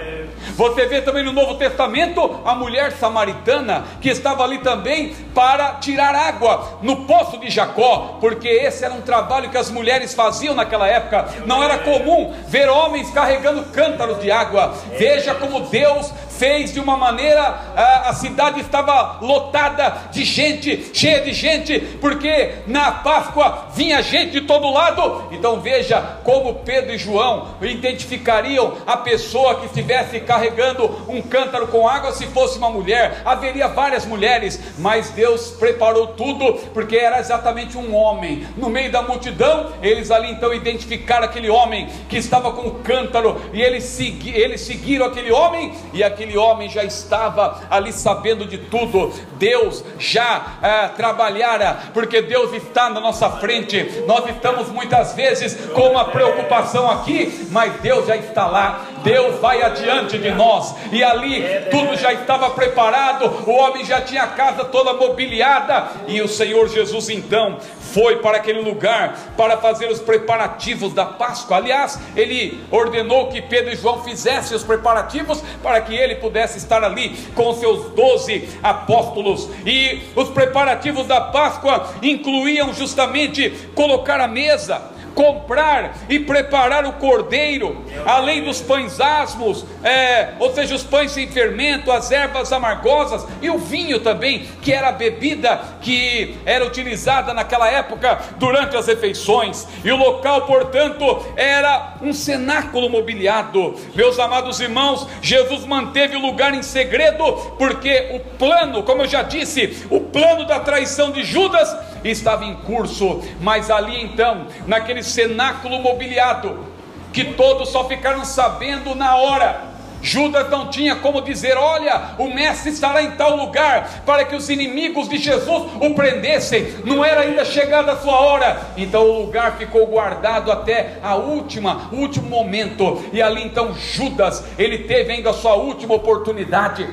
Você 0.57 0.87
vê 0.87 1.01
também 1.01 1.25
no 1.25 1.33
Novo 1.33 1.55
Testamento 1.55 2.41
a 2.45 2.55
mulher 2.55 2.93
samaritana 2.93 3.85
que 4.01 4.09
estava 4.09 4.43
ali 4.43 4.59
também 4.59 5.15
para 5.35 5.75
tirar 5.75 6.15
água 6.15 6.79
no 6.83 7.07
poço 7.07 7.39
de 7.39 7.49
Jacó, 7.49 8.19
porque 8.21 8.49
esse 8.49 8.85
era 8.85 8.93
um 8.93 9.01
trabalho 9.01 9.51
que 9.51 9.57
as 9.57 9.71
mulheres 9.71 10.15
faziam 10.15 10.55
naquela 10.55 10.89
época. 10.89 11.29
Não 11.47 11.63
era 11.63 11.79
comum 11.79 12.35
ver 12.49 12.69
homens 12.69 13.11
carregando 13.11 13.65
cântaros 13.67 14.21
de 14.21 14.31
água. 14.31 14.75
Veja 14.99 15.35
como 15.35 15.61
Deus 15.61 16.13
fez 16.43 16.73
de 16.73 16.81
uma 16.81 16.97
maneira, 16.97 17.73
a, 17.77 18.09
a 18.09 18.15
cidade 18.15 18.59
estava 18.59 19.19
lotada 19.23 20.09
de 20.11 20.25
gente, 20.25 20.91
cheia 20.93 21.21
de 21.21 21.33
gente, 21.33 21.79
porque 22.01 22.55
na 22.67 22.91
Páscoa 22.91 23.69
vinha 23.77 24.03
gente 24.03 24.33
de 24.33 24.41
todo 24.41 24.69
lado. 24.69 25.29
Então 25.31 25.61
veja 25.61 26.01
como 26.25 26.57
Pedro 26.57 26.95
e 26.95 26.99
João 26.99 27.55
identificariam 27.63 28.77
a 28.85 28.97
pessoa 28.97 29.61
que 29.61 29.67
estivesse 29.67 30.19
carregando 30.19 31.05
um 31.09 31.23
cântaro 31.23 31.69
com 31.69 31.87
água 31.87 32.11
se 32.11 32.27
fosse 32.27 32.59
uma 32.59 32.71
mulher. 32.71 33.23
Haveria 33.25 33.69
várias 33.69 34.05
mulheres, 34.05 34.59
mas 34.79 35.11
Deus 35.11 35.53
preparou 35.53 36.09
tudo 36.09 36.55
porque 36.75 36.97
era 36.97 37.21
exatamente 37.21 37.79
um 37.79 37.95
homem. 37.95 38.45
No 38.57 38.69
meio 38.69 38.91
da 38.91 39.01
multidão, 39.01 39.75
eles 39.81 40.11
ali 40.11 40.33
então 40.33 40.53
identificaram 40.53 41.25
aquele 41.25 41.49
homem 41.49 41.89
que 42.09 42.17
estava 42.17 42.51
com 42.51 42.67
o 42.67 42.75
cântaro 42.81 43.41
e 43.53 43.63
eles, 43.63 43.85
segui, 43.85 44.31
eles 44.35 44.61
seguiram 44.63 45.07
aquele 45.07 45.31
homem 45.31 45.73
e 45.93 46.03
aquele 46.03 46.32
aquele 46.33 46.37
homem 46.39 46.69
já 46.69 46.83
estava 46.83 47.61
ali 47.71 47.93
sabendo 47.93 48.47
de 48.47 48.59
tudo, 48.59 49.13
Deus 49.35 49.85
já 49.99 50.47
é, 50.63 50.89
trabalhara, 50.89 51.79
porque 51.93 52.23
Deus 52.23 52.53
está 52.55 52.89
na 52.89 53.01
nossa 53.01 53.29
frente. 53.31 54.03
Nós 54.07 54.27
estamos 54.29 54.69
muitas 54.69 55.13
vezes 55.15 55.55
com 55.73 55.91
uma 55.91 56.07
preocupação 56.07 56.91
aqui, 56.91 57.49
mas 57.51 57.75
Deus 57.81 58.07
já 58.07 58.17
está 58.17 58.47
lá, 58.47 58.87
Deus 59.03 59.41
vai 59.41 59.63
adiante 59.63 60.19
de 60.19 60.31
nós, 60.31 60.75
e 60.91 61.03
ali 61.03 61.45
tudo 61.71 61.97
já 61.97 62.13
estava 62.13 62.51
preparado, 62.51 63.27
o 63.47 63.53
homem 63.53 63.85
já 63.85 64.01
tinha 64.01 64.23
a 64.23 64.29
casa 64.29 64.65
toda 64.65 64.95
mobiliada, 64.95 65.89
e 66.07 66.21
o 66.23 66.29
Senhor 66.29 66.69
Jesus 66.69 67.09
então 67.09 67.59
foi 67.93 68.17
para 68.17 68.39
aquele 68.39 68.61
lugar 68.61 69.19
para 69.37 69.59
fazer 69.59 69.91
os 69.91 70.01
preparativos 70.01 70.95
da 70.95 71.05
Páscoa. 71.05 71.59
Aliás, 71.59 72.01
ele 72.17 72.65
ordenou 72.71 73.29
que 73.29 73.43
Pedro 73.43 73.73
e 73.73 73.77
João 73.77 74.03
fizessem 74.03 74.57
os 74.57 74.65
preparativos 74.65 75.43
para 75.63 75.81
que 75.83 75.95
ele 75.95 76.17
pudesse 76.17 76.57
estar 76.57 76.83
ali 76.83 77.11
com 77.35 77.53
seus 77.53 77.91
doze 77.91 78.49
apóstolos. 78.63 79.49
E 79.67 80.01
os 80.17 80.31
preparativos 80.31 81.07
da 81.07 81.21
Páscoa 81.21 81.93
incluíam 82.03 82.73
justamente 82.73 83.51
colocar 83.75 84.21
a 84.21 84.29
mesa 84.29 84.91
comprar 85.15 85.97
e 86.09 86.19
preparar 86.19 86.85
o 86.85 86.95
cordeiro, 86.95 87.85
além 88.05 88.43
dos 88.43 88.61
pães 88.61 89.01
asmos, 89.01 89.65
é, 89.83 90.31
ou 90.39 90.53
seja, 90.55 90.75
os 90.75 90.83
pães 90.83 91.13
sem 91.13 91.29
fermento, 91.29 91.91
as 91.91 92.11
ervas 92.11 92.53
amargosas 92.53 93.27
e 93.41 93.51
o 93.51 93.59
vinho 93.59 94.01
também, 94.01 94.47
que 94.61 94.73
era 94.73 94.89
a 94.89 94.93
bebida 94.93 95.61
que 95.81 96.37
era 96.45 96.65
utilizada 96.65 97.35
naquela 97.35 97.71
época 97.71 98.19
durante 98.37 98.77
as 98.77 98.87
refeições. 98.87 99.67
E 99.85 99.91
o 99.91 99.97
local, 99.97 100.43
portanto, 100.43 101.25
era 101.37 101.95
um 102.03 102.13
cenáculo 102.13 102.89
mobiliado. 102.89 103.75
Meus 103.95 104.19
amados 104.19 104.61
irmãos, 104.61 105.07
Jesus 105.21 105.65
manteve 105.65 106.17
o 106.17 106.21
lugar 106.21 106.55
em 106.55 106.63
segredo, 106.63 107.33
porque 107.59 108.11
o 108.13 108.21
plano, 108.39 108.83
como 108.83 109.03
eu 109.03 109.09
já 109.09 109.23
disse, 109.23 109.87
o 109.91 110.01
plano 110.01 110.47
da 110.47 110.61
traição 110.61 111.11
de 111.11 111.25
Judas 111.25 111.75
estava 112.11 112.45
em 112.45 112.55
curso, 112.57 113.21
mas 113.41 113.71
ali 113.71 114.03
então, 114.03 114.47
naquele 114.67 115.03
cenáculo 115.03 115.79
mobiliado, 115.79 116.67
que 117.13 117.25
todos 117.35 117.69
só 117.69 117.87
ficaram 117.89 118.25
sabendo 118.25 118.95
na 118.95 119.17
hora. 119.17 119.73
Judas 120.03 120.51
não 120.51 120.69
tinha 120.69 120.97
como 120.97 121.23
dizer: 121.23 121.57
Olha, 121.57 122.17
o 122.19 122.29
mestre 122.35 122.73
estará 122.73 123.03
em 123.03 123.13
tal 123.13 123.37
lugar, 123.37 124.03
para 124.05 124.25
que 124.25 124.35
os 124.35 124.51
inimigos 124.51 125.09
de 125.09 125.17
Jesus 125.17 125.71
o 125.81 125.95
prendessem. 125.95 126.75
Não 126.85 127.05
era 127.05 127.21
ainda 127.21 127.45
chegada 127.45 127.93
a 127.93 127.97
sua 127.97 128.21
hora. 128.21 128.61
Então 128.77 129.03
o 129.03 129.27
lugar 129.27 129.57
ficou 129.57 129.87
guardado 129.87 130.51
até 130.51 130.99
a 131.03 131.15
última, 131.15 131.89
último 131.93 132.29
momento. 132.29 133.05
E 133.13 133.23
ali 133.23 133.45
então 133.45 133.75
Judas, 133.75 134.45
ele 134.59 134.79
teve 134.79 135.13
ainda 135.13 135.31
a 135.31 135.35
sua 135.35 135.55
última 135.55 135.95
oportunidade. 135.95 136.89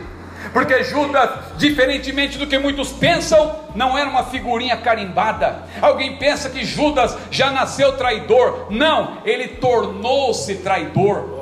Porque 0.54 0.84
Judas, 0.84 1.30
diferentemente 1.58 2.38
do 2.38 2.48
que 2.48 2.58
muitos 2.58 2.92
pensam, 2.92 3.56
não 3.76 3.98
era 3.98 4.10
uma 4.10 4.26
figurinha 4.26 4.78
carimbada. 4.78 5.64
Alguém 5.82 6.18
pensa 6.18 6.50
que 6.50 6.66
Judas 6.66 7.18
já 7.32 7.52
nasceu 7.52 7.94
traidor. 7.98 8.68
Não, 8.70 9.20
ele 9.26 9.48
tornou-se 9.48 10.56
traidor. 10.56 11.39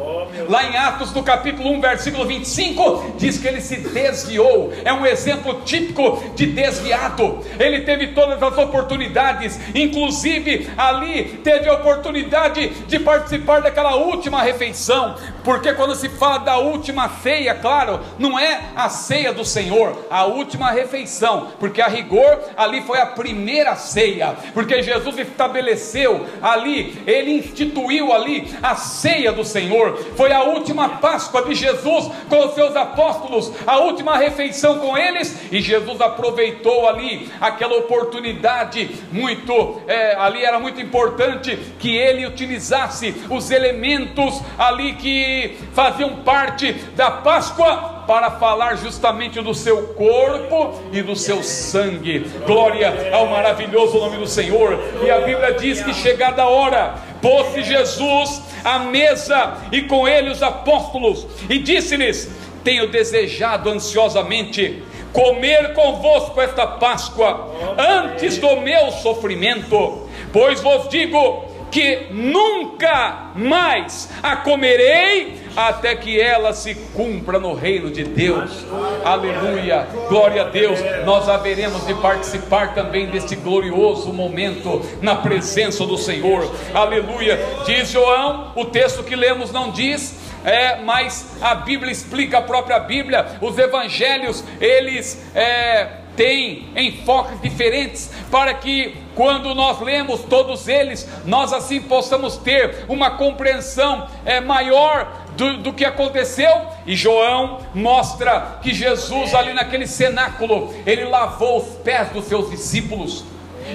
Lá 0.50 0.64
em 0.66 0.78
Atos 0.78 1.12
do 1.12 1.24
capítulo 1.24 1.72
1, 1.72 1.82
versículo 1.82 2.26
25, 2.26 3.16
diz 3.18 3.38
que 3.38 3.48
ele 3.48 3.62
se 3.62 3.78
desviou. 3.78 4.74
É 4.84 4.94
um 4.94 5.06
exemplo 5.06 5.62
típico 5.66 6.24
de 6.36 6.46
desviado. 6.48 7.40
Ele 7.60 7.82
teve 7.82 8.08
todas 8.08 8.42
as 8.42 8.58
oportunidades, 8.58 9.60
inclusive 9.74 10.70
ali 10.78 11.40
teve 11.44 11.70
a 11.70 11.74
oportunidade 11.74 12.70
de 12.88 13.00
participar 13.00 13.62
daquela 13.62 13.96
última 13.96 14.42
refeição, 14.42 15.16
porque 15.44 15.74
quando 15.74 15.96
se 15.96 16.10
fala 16.10 16.40
da 16.40 16.58
última 16.58 17.10
ceia, 17.22 17.56
claro, 17.56 18.00
não 18.18 18.38
é 18.38 18.62
a 18.76 18.90
ceia 18.90 19.34
do 19.34 19.46
Senhor, 19.46 20.08
a 20.10 20.26
última 20.26 20.72
refeição, 20.72 21.50
porque 21.60 21.82
a 21.82 21.88
rigor 21.88 22.40
ali 22.56 22.82
foi 22.82 23.00
a 23.00 23.06
primeira 23.06 23.76
ceia, 23.76 24.36
porque 24.54 24.82
Jesus 24.82 25.18
estabeleceu 25.18 26.26
ali, 26.42 27.02
ele 27.06 27.32
instituiu 27.32 28.12
ali 28.14 28.54
a 28.62 28.76
ceia 28.76 29.32
do 29.32 29.44
Senhor, 29.44 29.98
foi 30.18 30.34
a 30.34 30.44
última 30.44 30.90
Páscoa 30.98 31.44
de 31.44 31.54
Jesus 31.54 32.12
com 32.28 32.46
os 32.46 32.56
seus 32.56 32.76
apóstolos, 32.76 33.54
a 33.66 33.78
última 33.78 34.18
refeição 34.18 34.80
com 34.80 34.98
eles, 34.98 35.38
e 35.52 35.62
Jesus 35.62 36.02
aproveitou 36.02 36.90
ali 36.90 37.30
aquela 37.40 37.78
oportunidade 37.78 38.90
muito, 39.12 39.80
é, 39.88 40.16
ali 40.16 40.44
era 40.44 40.60
muito 40.60 40.82
importante 40.82 41.56
que 41.80 41.96
ele 41.96 42.26
utilizasse 42.26 43.14
os 43.30 43.52
elementos 43.52 44.42
ali 44.58 44.94
que 44.94 45.58
faziam 45.74 46.16
parte 46.18 46.74
da 46.96 47.12
Páscoa 47.12 47.98
para 48.08 48.32
falar 48.32 48.76
justamente 48.76 49.42
do 49.42 49.54
seu 49.54 49.90
corpo 49.90 50.82
e 50.94 51.02
do 51.02 51.16
seu 51.16 51.44
sangue. 51.44 52.20
Glória 52.46 53.12
ao 53.14 53.28
maravilhoso 53.28 54.00
nome 54.00 54.18
do 54.18 54.26
Senhor. 54.26 54.80
E 55.06 55.12
a 55.12 55.20
Bíblia 55.20 55.54
diz 55.54 55.84
que 55.84 55.94
chegada 55.94 56.44
a 56.44 56.48
hora, 56.48 56.96
pôs-se 57.22 57.64
Jesus 57.64 58.42
à 58.64 58.80
mesa 58.80 59.58
e 59.72 59.84
com 59.84 60.08
ele 60.08 60.30
os 60.30 60.44
apóstolos 60.44 61.26
e 61.50 61.60
disse-lhes: 61.60 62.30
Tenho 62.64 62.90
desejado 62.90 63.70
ansiosamente 63.70 64.84
comer 65.14 65.74
convosco 65.74 66.40
esta 66.40 66.68
Páscoa 66.68 67.52
antes 67.78 68.38
do 68.38 68.58
meu 68.58 68.92
sofrimento, 68.92 70.08
pois 70.32 70.62
vos 70.62 70.90
digo 70.90 71.46
que 71.72 72.08
nunca 72.12 73.32
mais 73.36 74.10
a 74.22 74.36
comerei 74.38 75.47
até 75.58 75.96
que 75.96 76.22
ela 76.22 76.54
se 76.54 76.76
cumpra 76.94 77.40
no 77.40 77.56
reino 77.56 77.90
de 77.90 78.04
Deus. 78.04 78.64
Aleluia, 79.04 79.88
glória 80.08 80.44
a 80.44 80.46
Deus. 80.46 80.80
Nós 81.04 81.28
haveremos 81.28 81.88
de 81.88 81.96
participar 81.96 82.76
também 82.76 83.08
deste 83.08 83.36
glorioso 83.36 84.14
momento 84.14 84.86
na 85.02 85.16
presença 85.16 85.84
do 85.84 85.98
Senhor. 85.98 86.48
Aleluia. 86.76 87.40
Diz 87.66 87.90
João, 87.90 88.52
o 88.56 88.66
texto 88.66 89.04
que 89.04 89.16
lemos 89.16 89.52
não 89.52 89.72
diz, 89.72 90.20
é, 90.46 90.76
mas 90.84 91.26
a 91.42 91.56
Bíblia 91.56 91.92
explica 91.92 92.38
a 92.38 92.42
própria 92.44 92.78
Bíblia, 92.78 93.26
os 93.42 93.58
evangelhos, 93.58 94.44
eles 94.62 95.20
é, 95.34 95.88
têm 96.16 96.68
enfoques 96.76 97.42
diferentes 97.42 98.12
para 98.30 98.54
que 98.54 98.96
quando 99.16 99.56
nós 99.56 99.82
lemos 99.82 100.22
todos 100.22 100.68
eles, 100.68 101.10
nós 101.26 101.52
assim 101.52 101.82
possamos 101.82 102.38
ter 102.38 102.86
uma 102.88 103.12
compreensão 103.12 104.08
é, 104.24 104.40
maior 104.40 105.26
do, 105.38 105.58
do 105.58 105.74
que 105.74 105.86
aconteceu, 105.86 106.51
e 106.86 106.96
João 106.96 107.60
mostra 107.74 108.58
que 108.62 108.74
Jesus, 108.74 109.34
ali 109.34 109.53
naquele 109.53 109.88
cenáculo, 109.88 110.74
ele 110.86 111.06
lavou 111.06 111.60
os 111.60 111.75
pés 111.77 112.10
dos 112.10 112.25
seus 112.25 112.50
discípulos. 112.50 113.24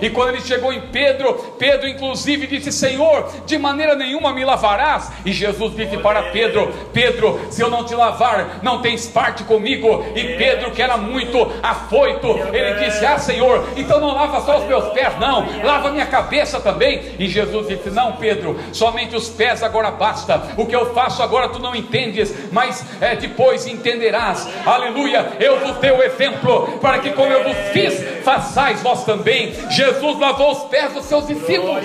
E 0.00 0.10
quando 0.10 0.30
ele 0.30 0.40
chegou 0.40 0.72
em 0.72 0.80
Pedro, 0.80 1.34
Pedro 1.58 1.88
inclusive 1.88 2.46
disse: 2.46 2.72
Senhor, 2.72 3.30
de 3.46 3.58
maneira 3.58 3.94
nenhuma 3.94 4.32
me 4.32 4.44
lavarás. 4.44 5.10
E 5.24 5.32
Jesus 5.32 5.74
disse 5.74 5.96
para 5.98 6.24
Pedro: 6.24 6.72
Pedro, 6.92 7.40
se 7.50 7.62
eu 7.62 7.70
não 7.70 7.84
te 7.84 7.94
lavar, 7.94 8.60
não 8.62 8.80
tens 8.80 9.06
parte 9.06 9.44
comigo. 9.44 10.04
E 10.14 10.36
Pedro, 10.36 10.70
que 10.70 10.82
era 10.82 10.96
muito 10.96 11.50
afoito, 11.62 12.28
ele 12.52 12.84
disse: 12.84 13.04
Ah, 13.04 13.18
Senhor, 13.18 13.64
então 13.76 14.00
não 14.00 14.14
lava 14.14 14.40
só 14.40 14.58
os 14.58 14.64
meus 14.64 14.88
pés, 14.92 15.18
não, 15.18 15.46
lava 15.62 15.90
minha 15.90 16.06
cabeça 16.06 16.60
também. 16.60 17.02
E 17.18 17.28
Jesus 17.28 17.68
disse: 17.68 17.90
Não, 17.90 18.12
Pedro, 18.12 18.58
somente 18.72 19.16
os 19.16 19.28
pés 19.28 19.62
agora 19.62 19.90
basta. 19.90 20.42
O 20.56 20.66
que 20.66 20.76
eu 20.76 20.92
faço 20.94 21.22
agora 21.22 21.48
tu 21.48 21.58
não 21.58 21.74
entendes, 21.74 22.34
mas 22.50 22.84
é, 23.00 23.16
depois 23.16 23.66
entenderás. 23.66 24.48
Aleluia, 24.64 25.32
eu 25.40 25.60
vos 25.60 25.76
dei 25.78 25.90
o 25.90 26.02
exemplo 26.02 26.78
para 26.80 26.98
que, 26.98 27.10
como 27.10 27.32
eu 27.32 27.44
vos 27.44 27.56
fiz, 27.72 28.22
façais 28.22 28.82
vós 28.82 29.04
também. 29.04 29.52
Jesus 29.70 29.81
lavou 30.18 30.52
os 30.52 30.64
pés 30.64 30.92
dos 30.92 31.04
seus 31.04 31.26
discípulos. 31.26 31.84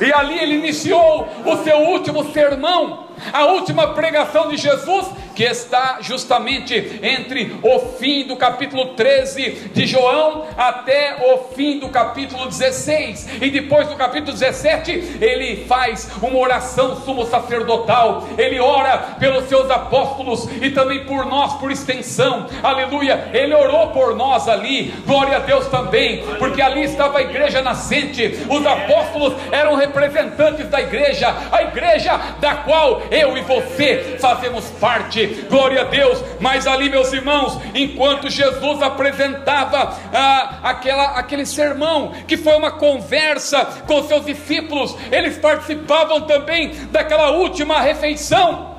E 0.00 0.12
ali 0.12 0.38
ele 0.38 0.54
iniciou 0.56 1.28
o 1.44 1.56
seu 1.58 1.76
último 1.78 2.32
sermão, 2.32 3.04
a 3.32 3.46
última 3.46 3.88
pregação 3.88 4.48
de 4.48 4.56
Jesus 4.56 5.06
que 5.34 5.42
está 5.42 5.98
justamente 6.00 7.00
entre 7.02 7.56
o 7.62 7.78
fim 7.96 8.26
do 8.26 8.36
capítulo 8.36 8.94
13 8.94 9.70
de 9.74 9.86
João 9.86 10.46
até 10.56 11.16
o 11.32 11.54
fim 11.54 11.78
do 11.78 11.88
capítulo 11.88 12.46
16. 12.46 13.42
E 13.42 13.50
depois 13.50 13.88
do 13.88 13.96
capítulo 13.96 14.32
17, 14.32 15.18
ele 15.20 15.64
faz 15.66 16.10
uma 16.22 16.38
oração 16.38 17.00
sumo 17.02 17.26
sacerdotal. 17.26 18.28
Ele 18.38 18.60
ora 18.60 19.16
pelos 19.18 19.48
seus 19.48 19.70
apóstolos 19.70 20.48
e 20.62 20.70
também 20.70 21.04
por 21.04 21.26
nós, 21.26 21.54
por 21.54 21.70
extensão. 21.70 22.46
Aleluia. 22.62 23.30
Ele 23.32 23.54
orou 23.54 23.88
por 23.88 24.14
nós 24.14 24.48
ali. 24.48 24.94
Glória 25.04 25.36
a 25.36 25.40
Deus 25.40 25.66
também, 25.66 26.24
porque 26.38 26.62
ali 26.62 26.84
estava 26.84 27.18
a 27.18 27.22
igreja 27.22 27.60
nascente. 27.60 28.46
Os 28.48 28.64
apóstolos 28.64 29.34
eram 29.50 29.74
representantes 29.74 30.68
da 30.68 30.80
igreja, 30.80 31.34
a 31.50 31.62
igreja 31.62 32.16
da 32.40 32.54
qual 32.56 33.02
eu 33.14 33.36
e 33.38 33.42
você 33.42 34.16
fazemos 34.20 34.64
parte 34.80 35.26
glória 35.48 35.82
a 35.82 35.84
Deus. 35.84 36.22
Mas 36.40 36.66
ali, 36.66 36.90
meus 36.90 37.12
irmãos, 37.12 37.58
enquanto 37.74 38.28
Jesus 38.28 38.82
apresentava 38.82 39.96
ah, 40.12 40.58
aquela, 40.62 41.18
aquele 41.18 41.46
sermão, 41.46 42.12
que 42.26 42.36
foi 42.36 42.56
uma 42.56 42.72
conversa 42.72 43.64
com 43.86 44.02
seus 44.04 44.26
discípulos, 44.26 44.96
eles 45.12 45.38
participavam 45.38 46.22
também 46.22 46.74
daquela 46.90 47.30
última 47.30 47.80
refeição. 47.80 48.74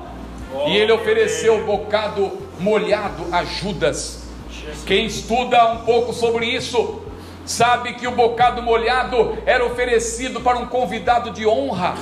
E 0.66 0.76
ele 0.76 0.92
ofereceu 0.92 1.58
o 1.58 1.64
bocado 1.64 2.32
molhado 2.58 3.26
a 3.32 3.44
Judas. 3.44 4.26
Quem 4.86 5.06
estuda 5.06 5.72
um 5.72 5.78
pouco 5.78 6.12
sobre 6.12 6.46
isso, 6.46 7.02
sabe 7.44 7.94
que 7.94 8.06
o 8.06 8.12
bocado 8.12 8.62
molhado 8.62 9.38
era 9.46 9.64
oferecido 9.64 10.40
para 10.40 10.58
um 10.58 10.66
convidado 10.66 11.30
de 11.30 11.46
honra. 11.46 11.94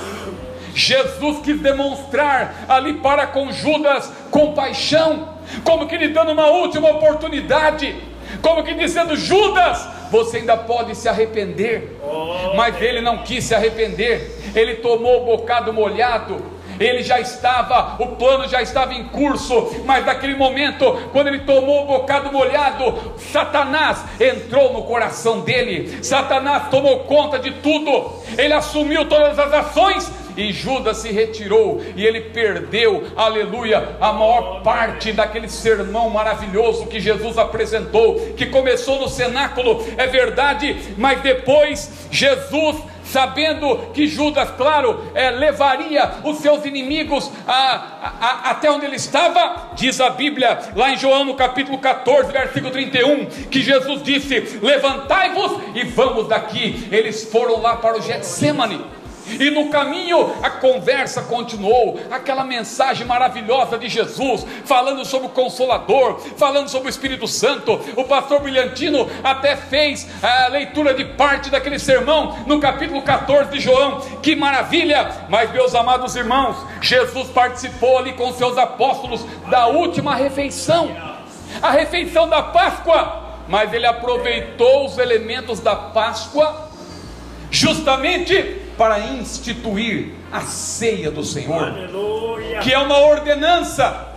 Jesus 0.75 1.39
quis 1.39 1.59
demonstrar 1.61 2.65
ali 2.67 2.95
para 2.95 3.25
com 3.25 3.49
Judas 3.49 4.11
compaixão, 4.29 5.29
como 5.63 5.87
que 5.87 5.97
lhe 5.97 6.09
dando 6.09 6.33
uma 6.33 6.47
última 6.47 6.89
oportunidade, 6.89 7.95
como 8.41 8.61
que 8.61 8.73
dizendo: 8.73 9.15
Judas, 9.15 9.87
você 10.11 10.37
ainda 10.37 10.57
pode 10.57 10.93
se 10.93 11.07
arrepender. 11.07 11.97
Mas 12.55 12.79
ele 12.81 12.99
não 12.99 13.19
quis 13.19 13.45
se 13.45 13.55
arrepender, 13.55 14.37
ele 14.53 14.75
tomou 14.75 15.21
o 15.21 15.37
bocado 15.37 15.71
molhado, 15.71 16.43
ele 16.77 17.03
já 17.03 17.21
estava, 17.21 17.95
o 18.03 18.15
plano 18.17 18.45
já 18.49 18.61
estava 18.61 18.93
em 18.93 19.05
curso, 19.05 19.81
mas 19.85 20.05
naquele 20.05 20.35
momento, 20.35 21.09
quando 21.13 21.27
ele 21.27 21.39
tomou 21.39 21.83
o 21.83 21.87
bocado 21.87 22.33
molhado, 22.33 23.13
Satanás 23.31 24.03
entrou 24.19 24.73
no 24.73 24.83
coração 24.83 25.39
dele, 25.39 26.03
Satanás 26.03 26.69
tomou 26.69 26.99
conta 27.05 27.39
de 27.39 27.51
tudo, 27.51 28.11
ele 28.37 28.53
assumiu 28.53 29.05
todas 29.07 29.39
as 29.39 29.53
ações 29.53 30.24
e 30.37 30.51
Judas 30.51 30.97
se 30.97 31.11
retirou 31.11 31.81
e 31.95 32.05
ele 32.05 32.21
perdeu, 32.21 33.07
aleluia, 33.15 33.97
a 33.99 34.11
maior 34.11 34.61
parte 34.61 35.11
daquele 35.11 35.49
sermão 35.49 36.09
maravilhoso 36.09 36.87
que 36.87 36.99
Jesus 36.99 37.37
apresentou, 37.37 38.33
que 38.35 38.47
começou 38.47 38.99
no 38.99 39.07
cenáculo, 39.07 39.85
é 39.97 40.07
verdade, 40.07 40.93
mas 40.97 41.21
depois 41.21 42.07
Jesus 42.11 42.77
sabendo 43.05 43.91
que 43.93 44.07
Judas, 44.07 44.49
claro, 44.57 45.11
é, 45.13 45.29
levaria 45.29 46.15
os 46.23 46.39
seus 46.39 46.65
inimigos 46.65 47.31
a, 47.47 47.53
a, 47.53 48.13
a, 48.19 48.51
até 48.51 48.69
onde 48.69 48.85
ele 48.85 48.95
estava, 48.95 49.71
diz 49.75 50.01
a 50.01 50.09
Bíblia, 50.09 50.59
lá 50.75 50.91
em 50.91 50.97
João 50.97 51.23
no 51.23 51.35
capítulo 51.35 51.77
14, 51.77 52.31
versículo 52.31 52.71
31, 52.71 53.25
que 53.49 53.61
Jesus 53.61 54.03
disse: 54.03 54.59
Levantai-vos 54.61 55.61
e 55.75 55.83
vamos 55.83 56.27
daqui. 56.27 56.87
Eles 56.91 57.23
foram 57.31 57.61
lá 57.61 57.77
para 57.77 57.97
o 57.97 58.01
Getsemane. 58.01 58.94
E 59.27 59.49
no 59.49 59.69
caminho 59.69 60.35
a 60.41 60.49
conversa 60.49 61.23
continuou, 61.23 61.99
aquela 62.11 62.43
mensagem 62.43 63.05
maravilhosa 63.05 63.77
de 63.77 63.89
Jesus, 63.89 64.45
falando 64.65 65.03
sobre 65.03 65.27
o 65.27 65.31
Consolador, 65.31 66.19
falando 66.37 66.69
sobre 66.69 66.87
o 66.87 66.89
Espírito 66.89 67.27
Santo. 67.27 67.79
O 67.95 68.03
pastor 68.03 68.41
Brilhantino 68.41 69.09
até 69.23 69.55
fez 69.55 70.07
a 70.21 70.47
leitura 70.47 70.93
de 70.93 71.03
parte 71.05 71.49
daquele 71.49 71.79
sermão 71.79 72.37
no 72.45 72.59
capítulo 72.59 73.01
14 73.01 73.51
de 73.51 73.59
João. 73.59 74.01
Que 74.21 74.35
maravilha! 74.35 75.25
Mas, 75.27 75.51
meus 75.51 75.73
amados 75.73 76.15
irmãos, 76.15 76.57
Jesus 76.81 77.27
participou 77.29 77.97
ali 77.97 78.13
com 78.13 78.31
seus 78.33 78.57
apóstolos 78.57 79.25
da 79.49 79.67
última 79.67 80.15
refeição, 80.15 80.95
a 81.61 81.71
refeição 81.71 82.29
da 82.29 82.43
Páscoa. 82.43 83.23
Mas 83.47 83.71
ele 83.73 83.85
aproveitou 83.85 84.85
os 84.85 84.97
elementos 84.97 85.59
da 85.59 85.75
Páscoa 85.75 86.71
justamente 87.51 88.64
para 88.77 88.99
instituir 88.99 90.11
a 90.31 90.41
ceia 90.41 91.09
do 91.09 91.23
Senhor, 91.23 91.63
Aleluia. 91.63 92.59
que 92.59 92.73
é 92.73 92.77
uma 92.77 92.99
ordenança. 92.99 94.13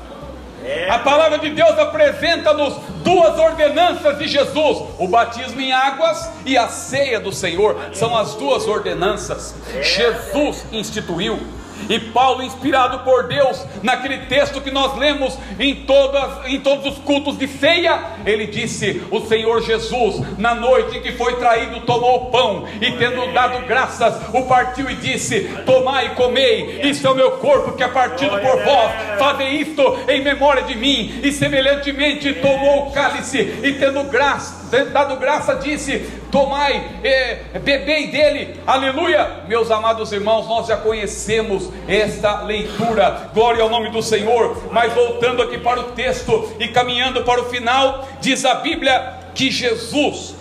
É. 0.65 0.91
A 0.91 0.99
palavra 0.99 1.39
de 1.39 1.51
Deus 1.51 1.79
apresenta-nos 1.79 2.75
duas 3.03 3.39
ordenanças 3.39 4.19
de 4.19 4.27
Jesus: 4.27 4.79
o 4.99 5.07
batismo 5.07 5.61
em 5.61 5.73
águas 5.73 6.29
e 6.45 6.59
a 6.59 6.69
ceia 6.69 7.21
do 7.21 7.33
Senhor. 7.33 7.77
São 7.93 8.17
as 8.17 8.35
duas 8.35 8.67
ordenanças. 8.67 9.55
Jesus 9.83 10.67
instituiu. 10.73 11.39
E 11.89 11.99
Paulo, 11.99 12.43
inspirado 12.43 13.01
por 13.01 13.29
Deus, 13.29 13.65
naquele 13.83 14.19
texto 14.27 14.61
que 14.61 14.71
nós 14.71 14.97
lemos 14.97 15.39
em, 15.59 15.75
todas, 15.75 16.47
em 16.47 16.61
todos 16.61 16.87
os 16.87 16.99
cultos 16.99 17.39
de 17.39 17.47
ceia, 17.47 18.01
ele 18.25 18.47
disse: 18.47 19.03
O 19.11 19.21
Senhor 19.21 19.63
Jesus, 19.63 20.39
na 20.39 20.55
noite 20.55 20.99
em 20.99 21.03
que 21.03 21.13
foi 21.13 21.37
traído, 21.37 21.81
tomou 21.81 22.17
o 22.17 22.31
pão 22.31 22.67
e, 22.81 22.93
tendo 22.93 23.33
dado 23.33 23.67
graças, 23.67 24.15
o 24.33 24.43
partiu 24.47 24.91
e 24.91 24.95
disse: 24.95 25.41
Tomai 25.65 26.07
e 26.07 26.11
comei, 26.11 26.81
isto 26.83 27.07
é 27.07 27.11
o 27.11 27.15
meu 27.15 27.33
corpo 27.33 27.73
que 27.73 27.83
é 27.83 27.89
partido 27.89 28.39
por 28.39 28.63
vós, 28.65 28.93
fazei 29.19 29.49
isto 29.49 29.83
em 30.09 30.23
memória 30.23 30.63
de 30.63 30.77
mim. 30.77 31.21
E 31.23 31.33
semelhantemente 31.33 32.35
tomou 32.35 32.89
o 32.89 32.93
cálice 32.93 33.39
e, 33.63 33.73
tendo 33.79 34.05
graça, 34.05 34.85
dado 34.93 35.17
graça, 35.17 35.55
disse: 35.57 35.99
Tomai, 36.31 36.85
eh, 37.03 37.39
bebei 37.65 38.09
dele, 38.09 38.61
aleluia. 38.67 39.45
Meus 39.49 39.71
amados 39.71 40.13
irmãos, 40.13 40.47
nós 40.47 40.67
já 40.67 40.77
conhecemos 40.77 41.68
esta 41.87 42.43
leitura, 42.43 43.31
glória 43.33 43.63
ao 43.63 43.71
nome 43.71 43.91
do 43.91 44.03
Senhor. 44.03 44.65
Mas 44.73 44.93
voltando 44.93 45.43
aqui 45.43 45.59
para 45.59 45.81
o 45.81 45.93
texto 45.93 46.53
e 46.59 46.69
caminhando 46.69 47.23
para 47.23 47.41
o 47.41 47.47
final, 47.47 48.09
diz 48.21 48.45
a 48.45 48.57
Bíblia 48.57 49.15
que 49.35 49.51
Jesus, 49.51 50.35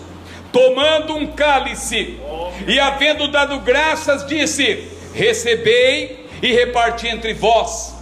tomando 0.51 1.15
um 1.15 1.27
cálice 1.27 2.19
e 2.67 2.79
havendo 2.79 3.27
dado 3.29 3.59
graças, 3.59 4.25
disse: 4.25 4.87
Recebei 5.13 6.27
e 6.41 6.53
reparti 6.53 7.07
entre 7.07 7.33
vós. 7.33 7.97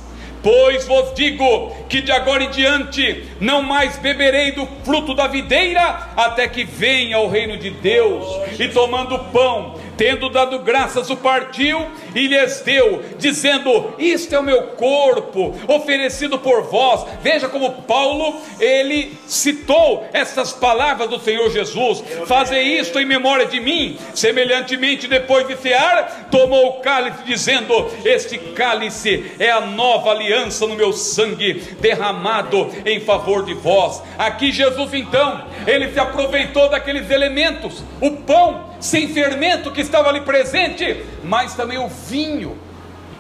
Pois 0.45 0.85
vos 0.85 1.11
digo 1.15 1.75
que 1.89 2.01
de 2.01 2.11
agora 2.11 2.43
em 2.43 2.51
diante 2.51 3.25
não 3.39 3.63
mais 3.63 3.97
beberei 3.97 4.51
do 4.51 4.67
fruto 4.83 5.15
da 5.15 5.25
videira, 5.25 6.11
até 6.15 6.47
que 6.47 6.63
venha 6.63 7.17
o 7.17 7.27
reino 7.27 7.57
de 7.57 7.71
Deus. 7.71 8.23
E 8.59 8.67
tomando 8.67 9.17
pão, 9.31 9.73
tendo 9.97 10.29
dado 10.29 10.59
graças, 10.59 11.09
o 11.09 11.17
partiu 11.17 11.87
e 12.15 12.27
lhes 12.27 12.61
deu, 12.61 13.03
dizendo: 13.19 13.93
Isto 13.99 14.33
é 14.33 14.39
o 14.39 14.43
meu 14.43 14.63
corpo, 14.67 15.53
oferecido 15.67 16.39
por 16.39 16.63
vós. 16.63 17.05
Veja 17.21 17.49
como 17.49 17.83
Paulo 17.83 18.41
ele 18.59 19.17
citou 19.27 20.07
essas 20.13 20.53
palavras 20.53 21.09
do 21.09 21.19
Senhor 21.19 21.51
Jesus: 21.51 22.03
Fazei 22.25 22.79
isto 22.79 22.99
em 22.99 23.05
memória 23.05 23.45
de 23.45 23.59
mim. 23.59 23.97
Semelhantemente, 24.13 25.07
depois 25.07 25.47
de 25.47 25.57
cear, 25.57 26.29
tomou 26.31 26.67
o 26.69 26.73
cálice, 26.81 27.23
dizendo: 27.25 27.91
Este 28.05 28.37
cálice 28.37 29.31
é 29.37 29.51
a 29.51 29.61
nova 29.61 30.11
aliança 30.11 30.65
no 30.65 30.75
meu 30.75 30.93
sangue 30.93 31.75
derramado 31.81 32.71
em 32.85 32.99
favor 33.01 33.43
de 33.43 33.53
vós. 33.53 34.01
Aqui 34.17 34.51
Jesus 34.51 34.93
então, 34.93 35.43
ele 35.67 35.91
se 35.91 35.99
aproveitou 35.99 36.69
daqueles 36.69 37.09
elementos, 37.09 37.83
o 37.99 38.11
pão 38.11 38.73
sem 38.79 39.07
fermento 39.07 39.71
que 39.71 39.81
estava 39.81 40.09
ali 40.09 40.21
presente, 40.21 41.03
mas 41.25 41.53
também 41.55 41.77
o 41.77 41.87
vinho, 41.87 42.57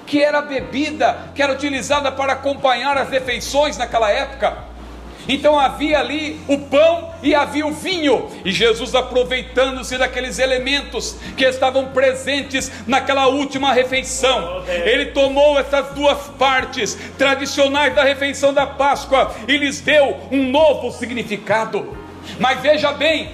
que 0.05 0.23
era 0.23 0.39
a 0.39 0.41
bebida 0.41 1.31
que 1.33 1.41
era 1.41 1.51
utilizada 1.51 2.11
para 2.11 2.33
acompanhar 2.33 2.97
as 2.97 3.09
refeições 3.09 3.77
naquela 3.77 4.09
época. 4.09 4.75
Então 5.27 5.59
havia 5.59 5.99
ali 5.99 6.39
o 6.47 6.59
pão 6.59 7.11
e 7.23 7.33
havia 7.33 7.65
o 7.65 7.73
vinho, 7.73 8.29
e 8.45 8.51
Jesus 8.51 8.93
aproveitando-se 8.93 9.97
daqueles 9.97 10.37
elementos 10.37 11.17
que 11.35 11.43
estavam 11.43 11.87
presentes 11.87 12.71
naquela 12.85 13.25
última 13.27 13.73
refeição, 13.73 14.63
ele 14.67 15.07
tomou 15.07 15.57
essas 15.57 15.87
duas 15.95 16.27
partes 16.37 16.95
tradicionais 17.17 17.95
da 17.95 18.03
refeição 18.03 18.53
da 18.53 18.67
Páscoa 18.67 19.33
e 19.47 19.57
lhes 19.57 19.81
deu 19.81 20.15
um 20.31 20.51
novo 20.51 20.91
significado. 20.91 21.97
Mas 22.39 22.59
veja 22.59 22.91
bem, 22.91 23.31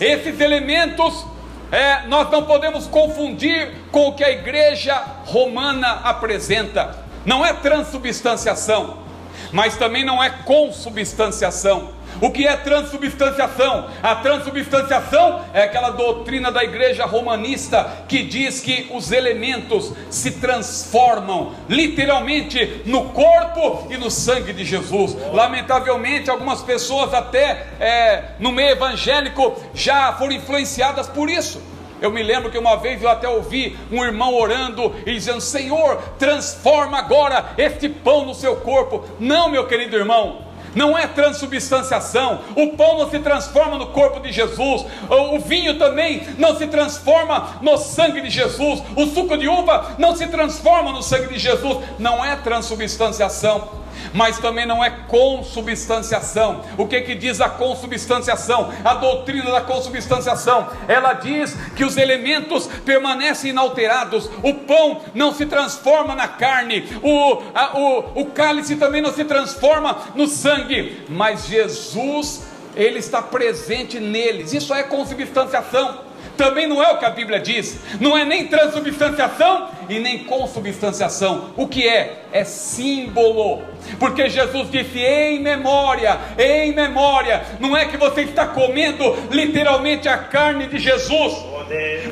esses 0.00 0.40
elementos 0.40 1.24
é, 1.72 2.06
nós 2.06 2.30
não 2.30 2.44
podemos 2.44 2.86
confundir 2.86 3.72
com 3.90 4.08
o 4.08 4.12
que 4.14 4.22
a 4.22 4.30
igreja 4.30 5.02
romana 5.24 6.00
apresenta, 6.04 7.04
não 7.24 7.44
é 7.44 7.52
transubstanciação 7.52 9.06
mas 9.52 9.76
também 9.76 10.04
não 10.04 10.22
é 10.22 10.30
consubstanciação. 10.30 11.90
O 12.20 12.30
que 12.30 12.46
é 12.46 12.56
transubstanciação? 12.56 13.90
A 14.02 14.14
transubstanciação 14.16 15.44
é 15.52 15.64
aquela 15.64 15.90
doutrina 15.90 16.50
da 16.50 16.64
igreja 16.64 17.04
romanista 17.04 18.04
que 18.08 18.22
diz 18.22 18.60
que 18.60 18.90
os 18.90 19.12
elementos 19.12 19.92
se 20.08 20.32
transformam 20.32 21.52
literalmente 21.68 22.82
no 22.86 23.10
corpo 23.10 23.88
e 23.90 23.98
no 23.98 24.10
sangue 24.10 24.54
de 24.54 24.64
Jesus. 24.64 25.16
Lamentavelmente, 25.32 26.30
algumas 26.30 26.62
pessoas, 26.62 27.12
até 27.12 27.66
é, 27.78 28.24
no 28.38 28.50
meio 28.50 28.70
evangélico, 28.70 29.54
já 29.74 30.14
foram 30.14 30.32
influenciadas 30.32 31.06
por 31.08 31.28
isso. 31.28 31.60
Eu 32.00 32.10
me 32.10 32.22
lembro 32.22 32.50
que 32.50 32.58
uma 32.58 32.76
vez 32.76 33.02
eu 33.02 33.08
até 33.08 33.28
ouvi 33.28 33.76
um 33.90 34.04
irmão 34.04 34.34
orando 34.34 34.94
e 35.06 35.12
dizendo: 35.12 35.40
Senhor, 35.40 35.96
transforma 36.18 36.98
agora 36.98 37.52
este 37.56 37.88
pão 37.88 38.26
no 38.26 38.34
seu 38.34 38.56
corpo. 38.56 39.04
Não, 39.18 39.48
meu 39.48 39.66
querido 39.66 39.96
irmão, 39.96 40.45
não 40.76 40.96
é 40.96 41.08
transubstanciação. 41.08 42.42
O 42.54 42.76
pão 42.76 42.98
não 42.98 43.10
se 43.10 43.18
transforma 43.18 43.76
no 43.78 43.88
corpo 43.88 44.20
de 44.20 44.30
Jesus, 44.30 44.84
o 45.08 45.38
vinho 45.40 45.78
também 45.78 46.28
não 46.38 46.56
se 46.56 46.68
transforma 46.68 47.56
no 47.60 47.76
sangue 47.78 48.20
de 48.20 48.30
Jesus, 48.30 48.82
o 48.94 49.06
suco 49.06 49.36
de 49.36 49.48
uva 49.48 49.96
não 49.98 50.14
se 50.14 50.28
transforma 50.28 50.92
no 50.92 51.02
sangue 51.02 51.32
de 51.32 51.38
Jesus. 51.38 51.78
Não 51.98 52.24
é 52.24 52.36
transubstanciação 52.36 53.85
mas 54.12 54.38
também 54.38 54.66
não 54.66 54.84
é 54.84 54.90
consubstanciação. 54.90 56.62
O 56.76 56.86
que 56.86 57.00
que 57.00 57.14
diz 57.14 57.40
a 57.40 57.48
consubstanciação? 57.48 58.72
A 58.84 58.94
doutrina 58.94 59.50
da 59.50 59.60
consubstanciação, 59.60 60.68
ela 60.88 61.12
diz 61.14 61.56
que 61.74 61.84
os 61.84 61.96
elementos 61.96 62.66
permanecem 62.84 63.50
inalterados, 63.50 64.30
o 64.42 64.54
pão 64.54 65.02
não 65.14 65.32
se 65.32 65.46
transforma 65.46 66.14
na 66.14 66.28
carne, 66.28 66.88
o, 67.02 67.42
a, 67.54 67.78
o, 67.78 68.22
o 68.22 68.26
cálice 68.26 68.76
também 68.76 69.02
não 69.02 69.12
se 69.12 69.24
transforma 69.24 69.96
no 70.14 70.26
sangue, 70.26 71.04
mas 71.08 71.46
Jesus, 71.46 72.42
ele 72.74 72.98
está 72.98 73.22
presente 73.22 73.98
neles, 74.00 74.52
isso 74.52 74.74
é 74.74 74.82
consubstanciação 74.82 76.05
também 76.36 76.66
não 76.66 76.82
é 76.82 76.92
o 76.92 76.98
que 76.98 77.04
a 77.04 77.10
Bíblia 77.10 77.40
diz, 77.40 77.78
não 78.00 78.16
é 78.16 78.24
nem 78.24 78.46
transubstanciação 78.46 79.68
e 79.88 79.98
nem 79.98 80.24
consubstanciação. 80.24 81.50
O 81.56 81.66
que 81.66 81.86
é? 81.86 82.24
É 82.32 82.44
símbolo, 82.44 83.62
porque 83.98 84.28
Jesus 84.28 84.70
disse 84.70 84.98
em 84.98 85.40
memória, 85.40 86.18
em 86.38 86.72
memória, 86.74 87.42
não 87.60 87.76
é 87.76 87.86
que 87.86 87.96
você 87.96 88.22
está 88.22 88.46
comendo 88.46 89.16
literalmente 89.30 90.08
a 90.08 90.18
carne 90.18 90.66
de 90.66 90.78
Jesus, 90.78 91.34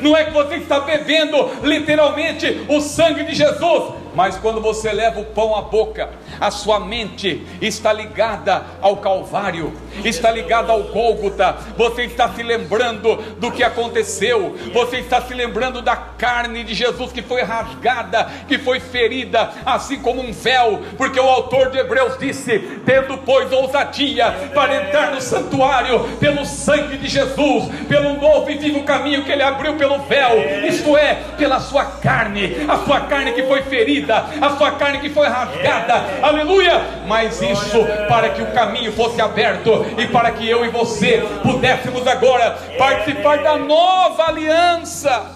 não 0.01 0.17
é 0.17 0.25
que 0.25 0.33
você 0.33 0.57
está 0.57 0.81
bebendo 0.81 1.51
literalmente 1.63 2.65
o 2.69 2.81
sangue 2.81 3.25
de 3.25 3.35
Jesus, 3.35 4.04
mas 4.15 4.37
quando 4.37 4.61
você 4.61 4.93
leva 4.93 5.21
o 5.21 5.25
pão 5.25 5.57
à 5.57 5.63
boca, 5.63 6.11
a 6.41 6.51
sua 6.51 6.81
mente 6.81 7.45
está 7.61 7.93
ligada 7.93 8.65
ao 8.81 8.99
Calvário, 8.99 9.73
está 10.05 10.31
ligada 10.31 10.73
ao 10.73 10.85
Gólgota, 10.85 11.57
você 11.77 12.05
está 12.05 12.29
se 12.31 12.43
lembrando 12.43 13.17
do 13.39 13.51
que 13.51 13.63
aconteceu, 13.63 14.57
você 14.73 14.99
está 14.99 15.21
se 15.21 15.35
lembrando 15.35 15.83
da 15.83 15.97
carne 15.97 16.63
de 16.65 16.75
Jesus 16.75 17.13
que 17.13 17.23
foi 17.23 17.43
rasgada, 17.43 18.29
que 18.47 18.59
foi 18.59 18.81
ferida, 18.81 19.51
assim 19.65 20.01
como 20.01 20.21
um 20.21 20.33
véu, 20.33 20.83
porque 20.97 21.19
o 21.19 21.29
autor 21.29 21.71
de 21.71 21.79
Hebreus 21.79 22.19
disse: 22.19 22.59
tendo, 22.85 23.19
pois, 23.19 23.53
ousadia 23.53 24.51
para 24.55 24.77
entrar 24.77 25.13
no 25.13 25.21
santuário 25.21 26.05
pelo 26.19 26.45
sangue 26.45 26.97
de 26.99 27.09
Jesus, 27.09 27.69
pelo 27.89 28.15
novo 28.15 28.51
e 28.51 28.59
vivo 28.59 28.85
caminho 28.85 29.25
que 29.25 29.33
ele 29.33 29.43
abriu 29.43 29.75
pelo 29.75 29.99
véu, 30.01 30.39
isto 30.69 30.97
é, 30.97 31.15
pela 31.37 31.61
sua 31.61 31.85
carne, 31.85 32.57
a 32.69 32.79
sua 32.79 33.01
carne 33.01 33.33
que 33.33 33.43
foi 33.45 33.63
ferida 33.63 34.04
a 34.13 34.57
sua 34.57 34.73
carne 34.73 34.99
que 35.01 35.11
foi 35.11 35.29
rasgada, 35.29 36.05
aleluia. 36.23 36.81
Mas 37.07 37.41
isso 37.41 37.85
para 38.09 38.31
que 38.31 38.43
o 38.43 38.53
caminho 38.53 38.93
fosse 38.93 39.21
aberto 39.21 39.85
e 39.99 40.07
para 40.07 40.31
que 40.33 40.49
eu 40.49 40.65
e 40.65 40.69
você 40.69 41.23
pudéssemos 41.43 42.07
agora 42.07 42.59
participar 42.79 43.39
da 43.39 43.57
nova 43.57 44.29
aliança. 44.29 45.33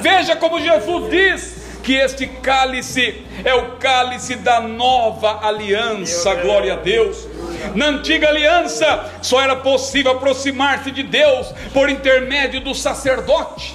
Veja 0.00 0.36
como 0.36 0.60
Jesus 0.60 1.10
diz 1.10 1.60
que 1.82 1.94
este 1.94 2.26
cálice 2.26 3.24
é 3.44 3.54
o 3.54 3.72
cálice 3.72 4.36
da 4.36 4.60
nova 4.60 5.46
aliança, 5.46 6.34
glória 6.34 6.74
a 6.74 6.76
Deus. 6.76 7.26
Na 7.74 7.86
antiga 7.86 8.28
aliança 8.28 9.10
só 9.22 9.40
era 9.40 9.56
possível 9.56 10.12
aproximar-se 10.12 10.90
de 10.90 11.02
Deus 11.02 11.52
por 11.72 11.88
intermédio 11.88 12.60
do 12.60 12.74
sacerdote 12.74 13.74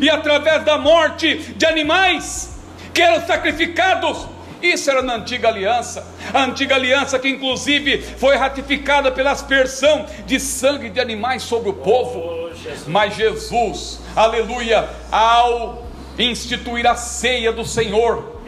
e 0.00 0.08
através 0.08 0.64
da 0.64 0.78
morte 0.78 1.34
de 1.56 1.66
animais 1.66 2.59
que 2.92 3.02
eram 3.02 3.26
sacrificados. 3.26 4.26
Isso 4.62 4.90
era 4.90 5.00
na 5.00 5.14
antiga 5.14 5.48
aliança, 5.48 6.06
a 6.34 6.44
antiga 6.44 6.74
aliança 6.74 7.18
que 7.18 7.28
inclusive 7.28 8.02
foi 8.18 8.36
ratificada 8.36 9.10
pela 9.10 9.30
aspersão 9.30 10.04
de 10.26 10.38
sangue 10.38 10.90
de 10.90 11.00
animais 11.00 11.42
sobre 11.42 11.70
o 11.70 11.72
povo. 11.72 12.50
Mas 12.86 13.16
Jesus, 13.16 14.00
aleluia, 14.14 14.86
ao 15.10 15.88
instituir 16.18 16.86
a 16.86 16.94
ceia 16.94 17.52
do 17.52 17.64
Senhor. 17.64 18.42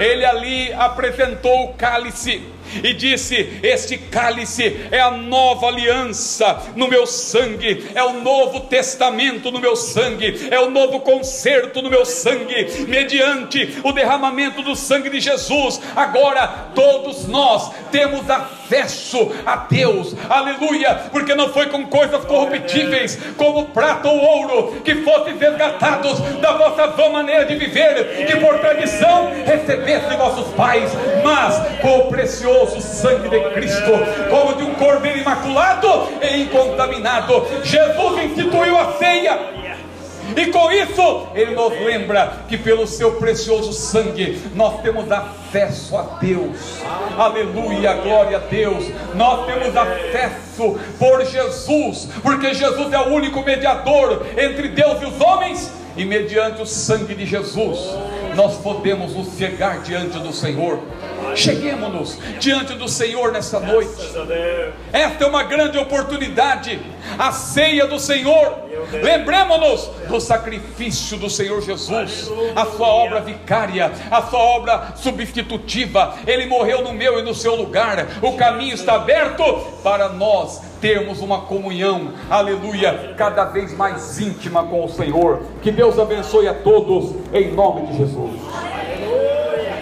Ele 0.00 0.24
ali 0.24 0.72
apresentou 0.72 1.64
o 1.64 1.74
cálice 1.74 2.42
e 2.82 2.92
disse: 2.92 3.60
Este 3.62 3.98
cálice 3.98 4.88
é 4.90 5.00
a 5.00 5.10
nova 5.10 5.66
aliança 5.66 6.62
no 6.74 6.88
meu 6.88 7.06
sangue, 7.06 7.86
é 7.94 8.02
o 8.02 8.20
novo 8.20 8.60
testamento 8.60 9.50
no 9.50 9.60
meu 9.60 9.76
sangue, 9.76 10.48
é 10.50 10.60
o 10.60 10.70
novo 10.70 11.00
concerto 11.00 11.82
no 11.82 11.90
meu 11.90 12.04
sangue, 12.04 12.86
mediante 12.88 13.80
o 13.82 13.92
derramamento 13.92 14.62
do 14.62 14.74
sangue 14.74 15.10
de 15.10 15.20
Jesus. 15.20 15.80
Agora 15.94 16.70
todos 16.74 17.26
nós 17.26 17.70
temos 17.90 18.28
acesso 18.28 19.32
a 19.44 19.56
Deus, 19.56 20.14
aleluia, 20.28 20.94
porque 21.10 21.34
não 21.34 21.52
foi 21.52 21.66
com 21.66 21.86
coisas 21.86 22.24
corruptíveis, 22.24 23.18
como 23.36 23.66
prata 23.66 24.08
ou 24.08 24.18
ouro, 24.18 24.80
que 24.84 24.96
fossem 24.96 25.36
resgatados 25.36 26.20
da 26.40 26.52
vossa 26.52 26.88
vã 26.88 27.10
maneira 27.10 27.44
de 27.44 27.54
viver, 27.56 28.26
que 28.26 28.36
por 28.36 28.58
tradição 28.58 29.32
recebessem 29.44 30.16
vossos 30.16 30.52
pais, 30.54 30.90
mas 31.22 31.80
com 31.80 32.00
o 32.00 32.08
precioso 32.08 32.55
sangue 32.80 33.28
de 33.28 33.40
Cristo, 33.50 33.92
como 34.30 34.54
de 34.54 34.62
um 34.62 34.74
cordeiro 34.74 35.18
imaculado 35.18 36.08
e 36.22 36.42
incontaminado, 36.42 37.46
Jesus 37.62 38.24
instituiu 38.24 38.78
a 38.78 38.94
ceia. 38.94 39.38
E 40.36 40.46
com 40.46 40.70
isso, 40.72 41.28
Ele 41.34 41.54
nos 41.54 41.72
lembra 41.80 42.44
que 42.48 42.58
pelo 42.58 42.86
seu 42.86 43.12
precioso 43.12 43.72
sangue 43.72 44.42
nós 44.54 44.80
temos 44.82 45.10
acesso 45.10 45.96
a 45.96 46.02
Deus. 46.20 46.80
Aleluia, 47.16 47.94
glória 47.94 48.38
a 48.38 48.40
Deus. 48.40 48.84
Nós 49.14 49.46
temos 49.46 49.74
acesso 49.76 50.78
por 50.98 51.24
Jesus, 51.24 52.08
porque 52.22 52.52
Jesus 52.54 52.92
é 52.92 52.98
o 52.98 53.14
único 53.14 53.42
mediador 53.42 54.26
entre 54.36 54.68
Deus 54.68 55.00
e 55.00 55.04
os 55.04 55.20
homens, 55.20 55.70
e 55.96 56.04
mediante 56.04 56.60
o 56.60 56.66
sangue 56.66 57.14
de 57.14 57.24
Jesus 57.24 57.78
nós 58.36 58.58
podemos 58.58 59.14
nos 59.14 59.36
chegar 59.38 59.80
diante 59.80 60.18
do 60.18 60.32
Senhor. 60.32 60.78
Cheguemos-nos 61.34 62.18
diante 62.38 62.74
do 62.74 62.88
Senhor 62.88 63.32
nessa 63.32 63.58
noite. 63.60 63.90
Esta 64.92 65.24
é 65.24 65.26
uma 65.26 65.42
grande 65.42 65.78
oportunidade, 65.78 66.80
a 67.18 67.32
ceia 67.32 67.86
do 67.86 67.98
Senhor. 67.98 68.66
Lembremos-nos 68.92 69.90
do 70.08 70.20
sacrifício 70.20 71.16
do 71.16 71.28
Senhor 71.28 71.60
Jesus, 71.62 72.30
a 72.54 72.66
sua 72.66 72.88
obra 72.88 73.20
vicária, 73.20 73.90
a 74.10 74.22
sua 74.22 74.38
obra 74.38 74.92
substitutiva. 74.96 76.14
Ele 76.26 76.46
morreu 76.46 76.82
no 76.82 76.92
meu 76.92 77.18
e 77.18 77.22
no 77.22 77.34
seu 77.34 77.54
lugar. 77.54 78.06
O 78.22 78.32
caminho 78.34 78.74
está 78.74 78.94
aberto 78.94 79.42
para 79.82 80.08
nós 80.08 80.60
termos 80.80 81.20
uma 81.20 81.42
comunhão, 81.42 82.12
aleluia, 82.30 83.14
cada 83.16 83.44
vez 83.46 83.74
mais 83.74 84.20
íntima 84.20 84.62
com 84.64 84.84
o 84.84 84.88
Senhor. 84.88 85.42
Que 85.62 85.70
Deus 85.70 85.98
abençoe 85.98 86.48
a 86.48 86.54
todos, 86.54 87.14
em 87.32 87.52
nome 87.52 87.86
de 87.86 87.98
Jesus. 87.98 88.40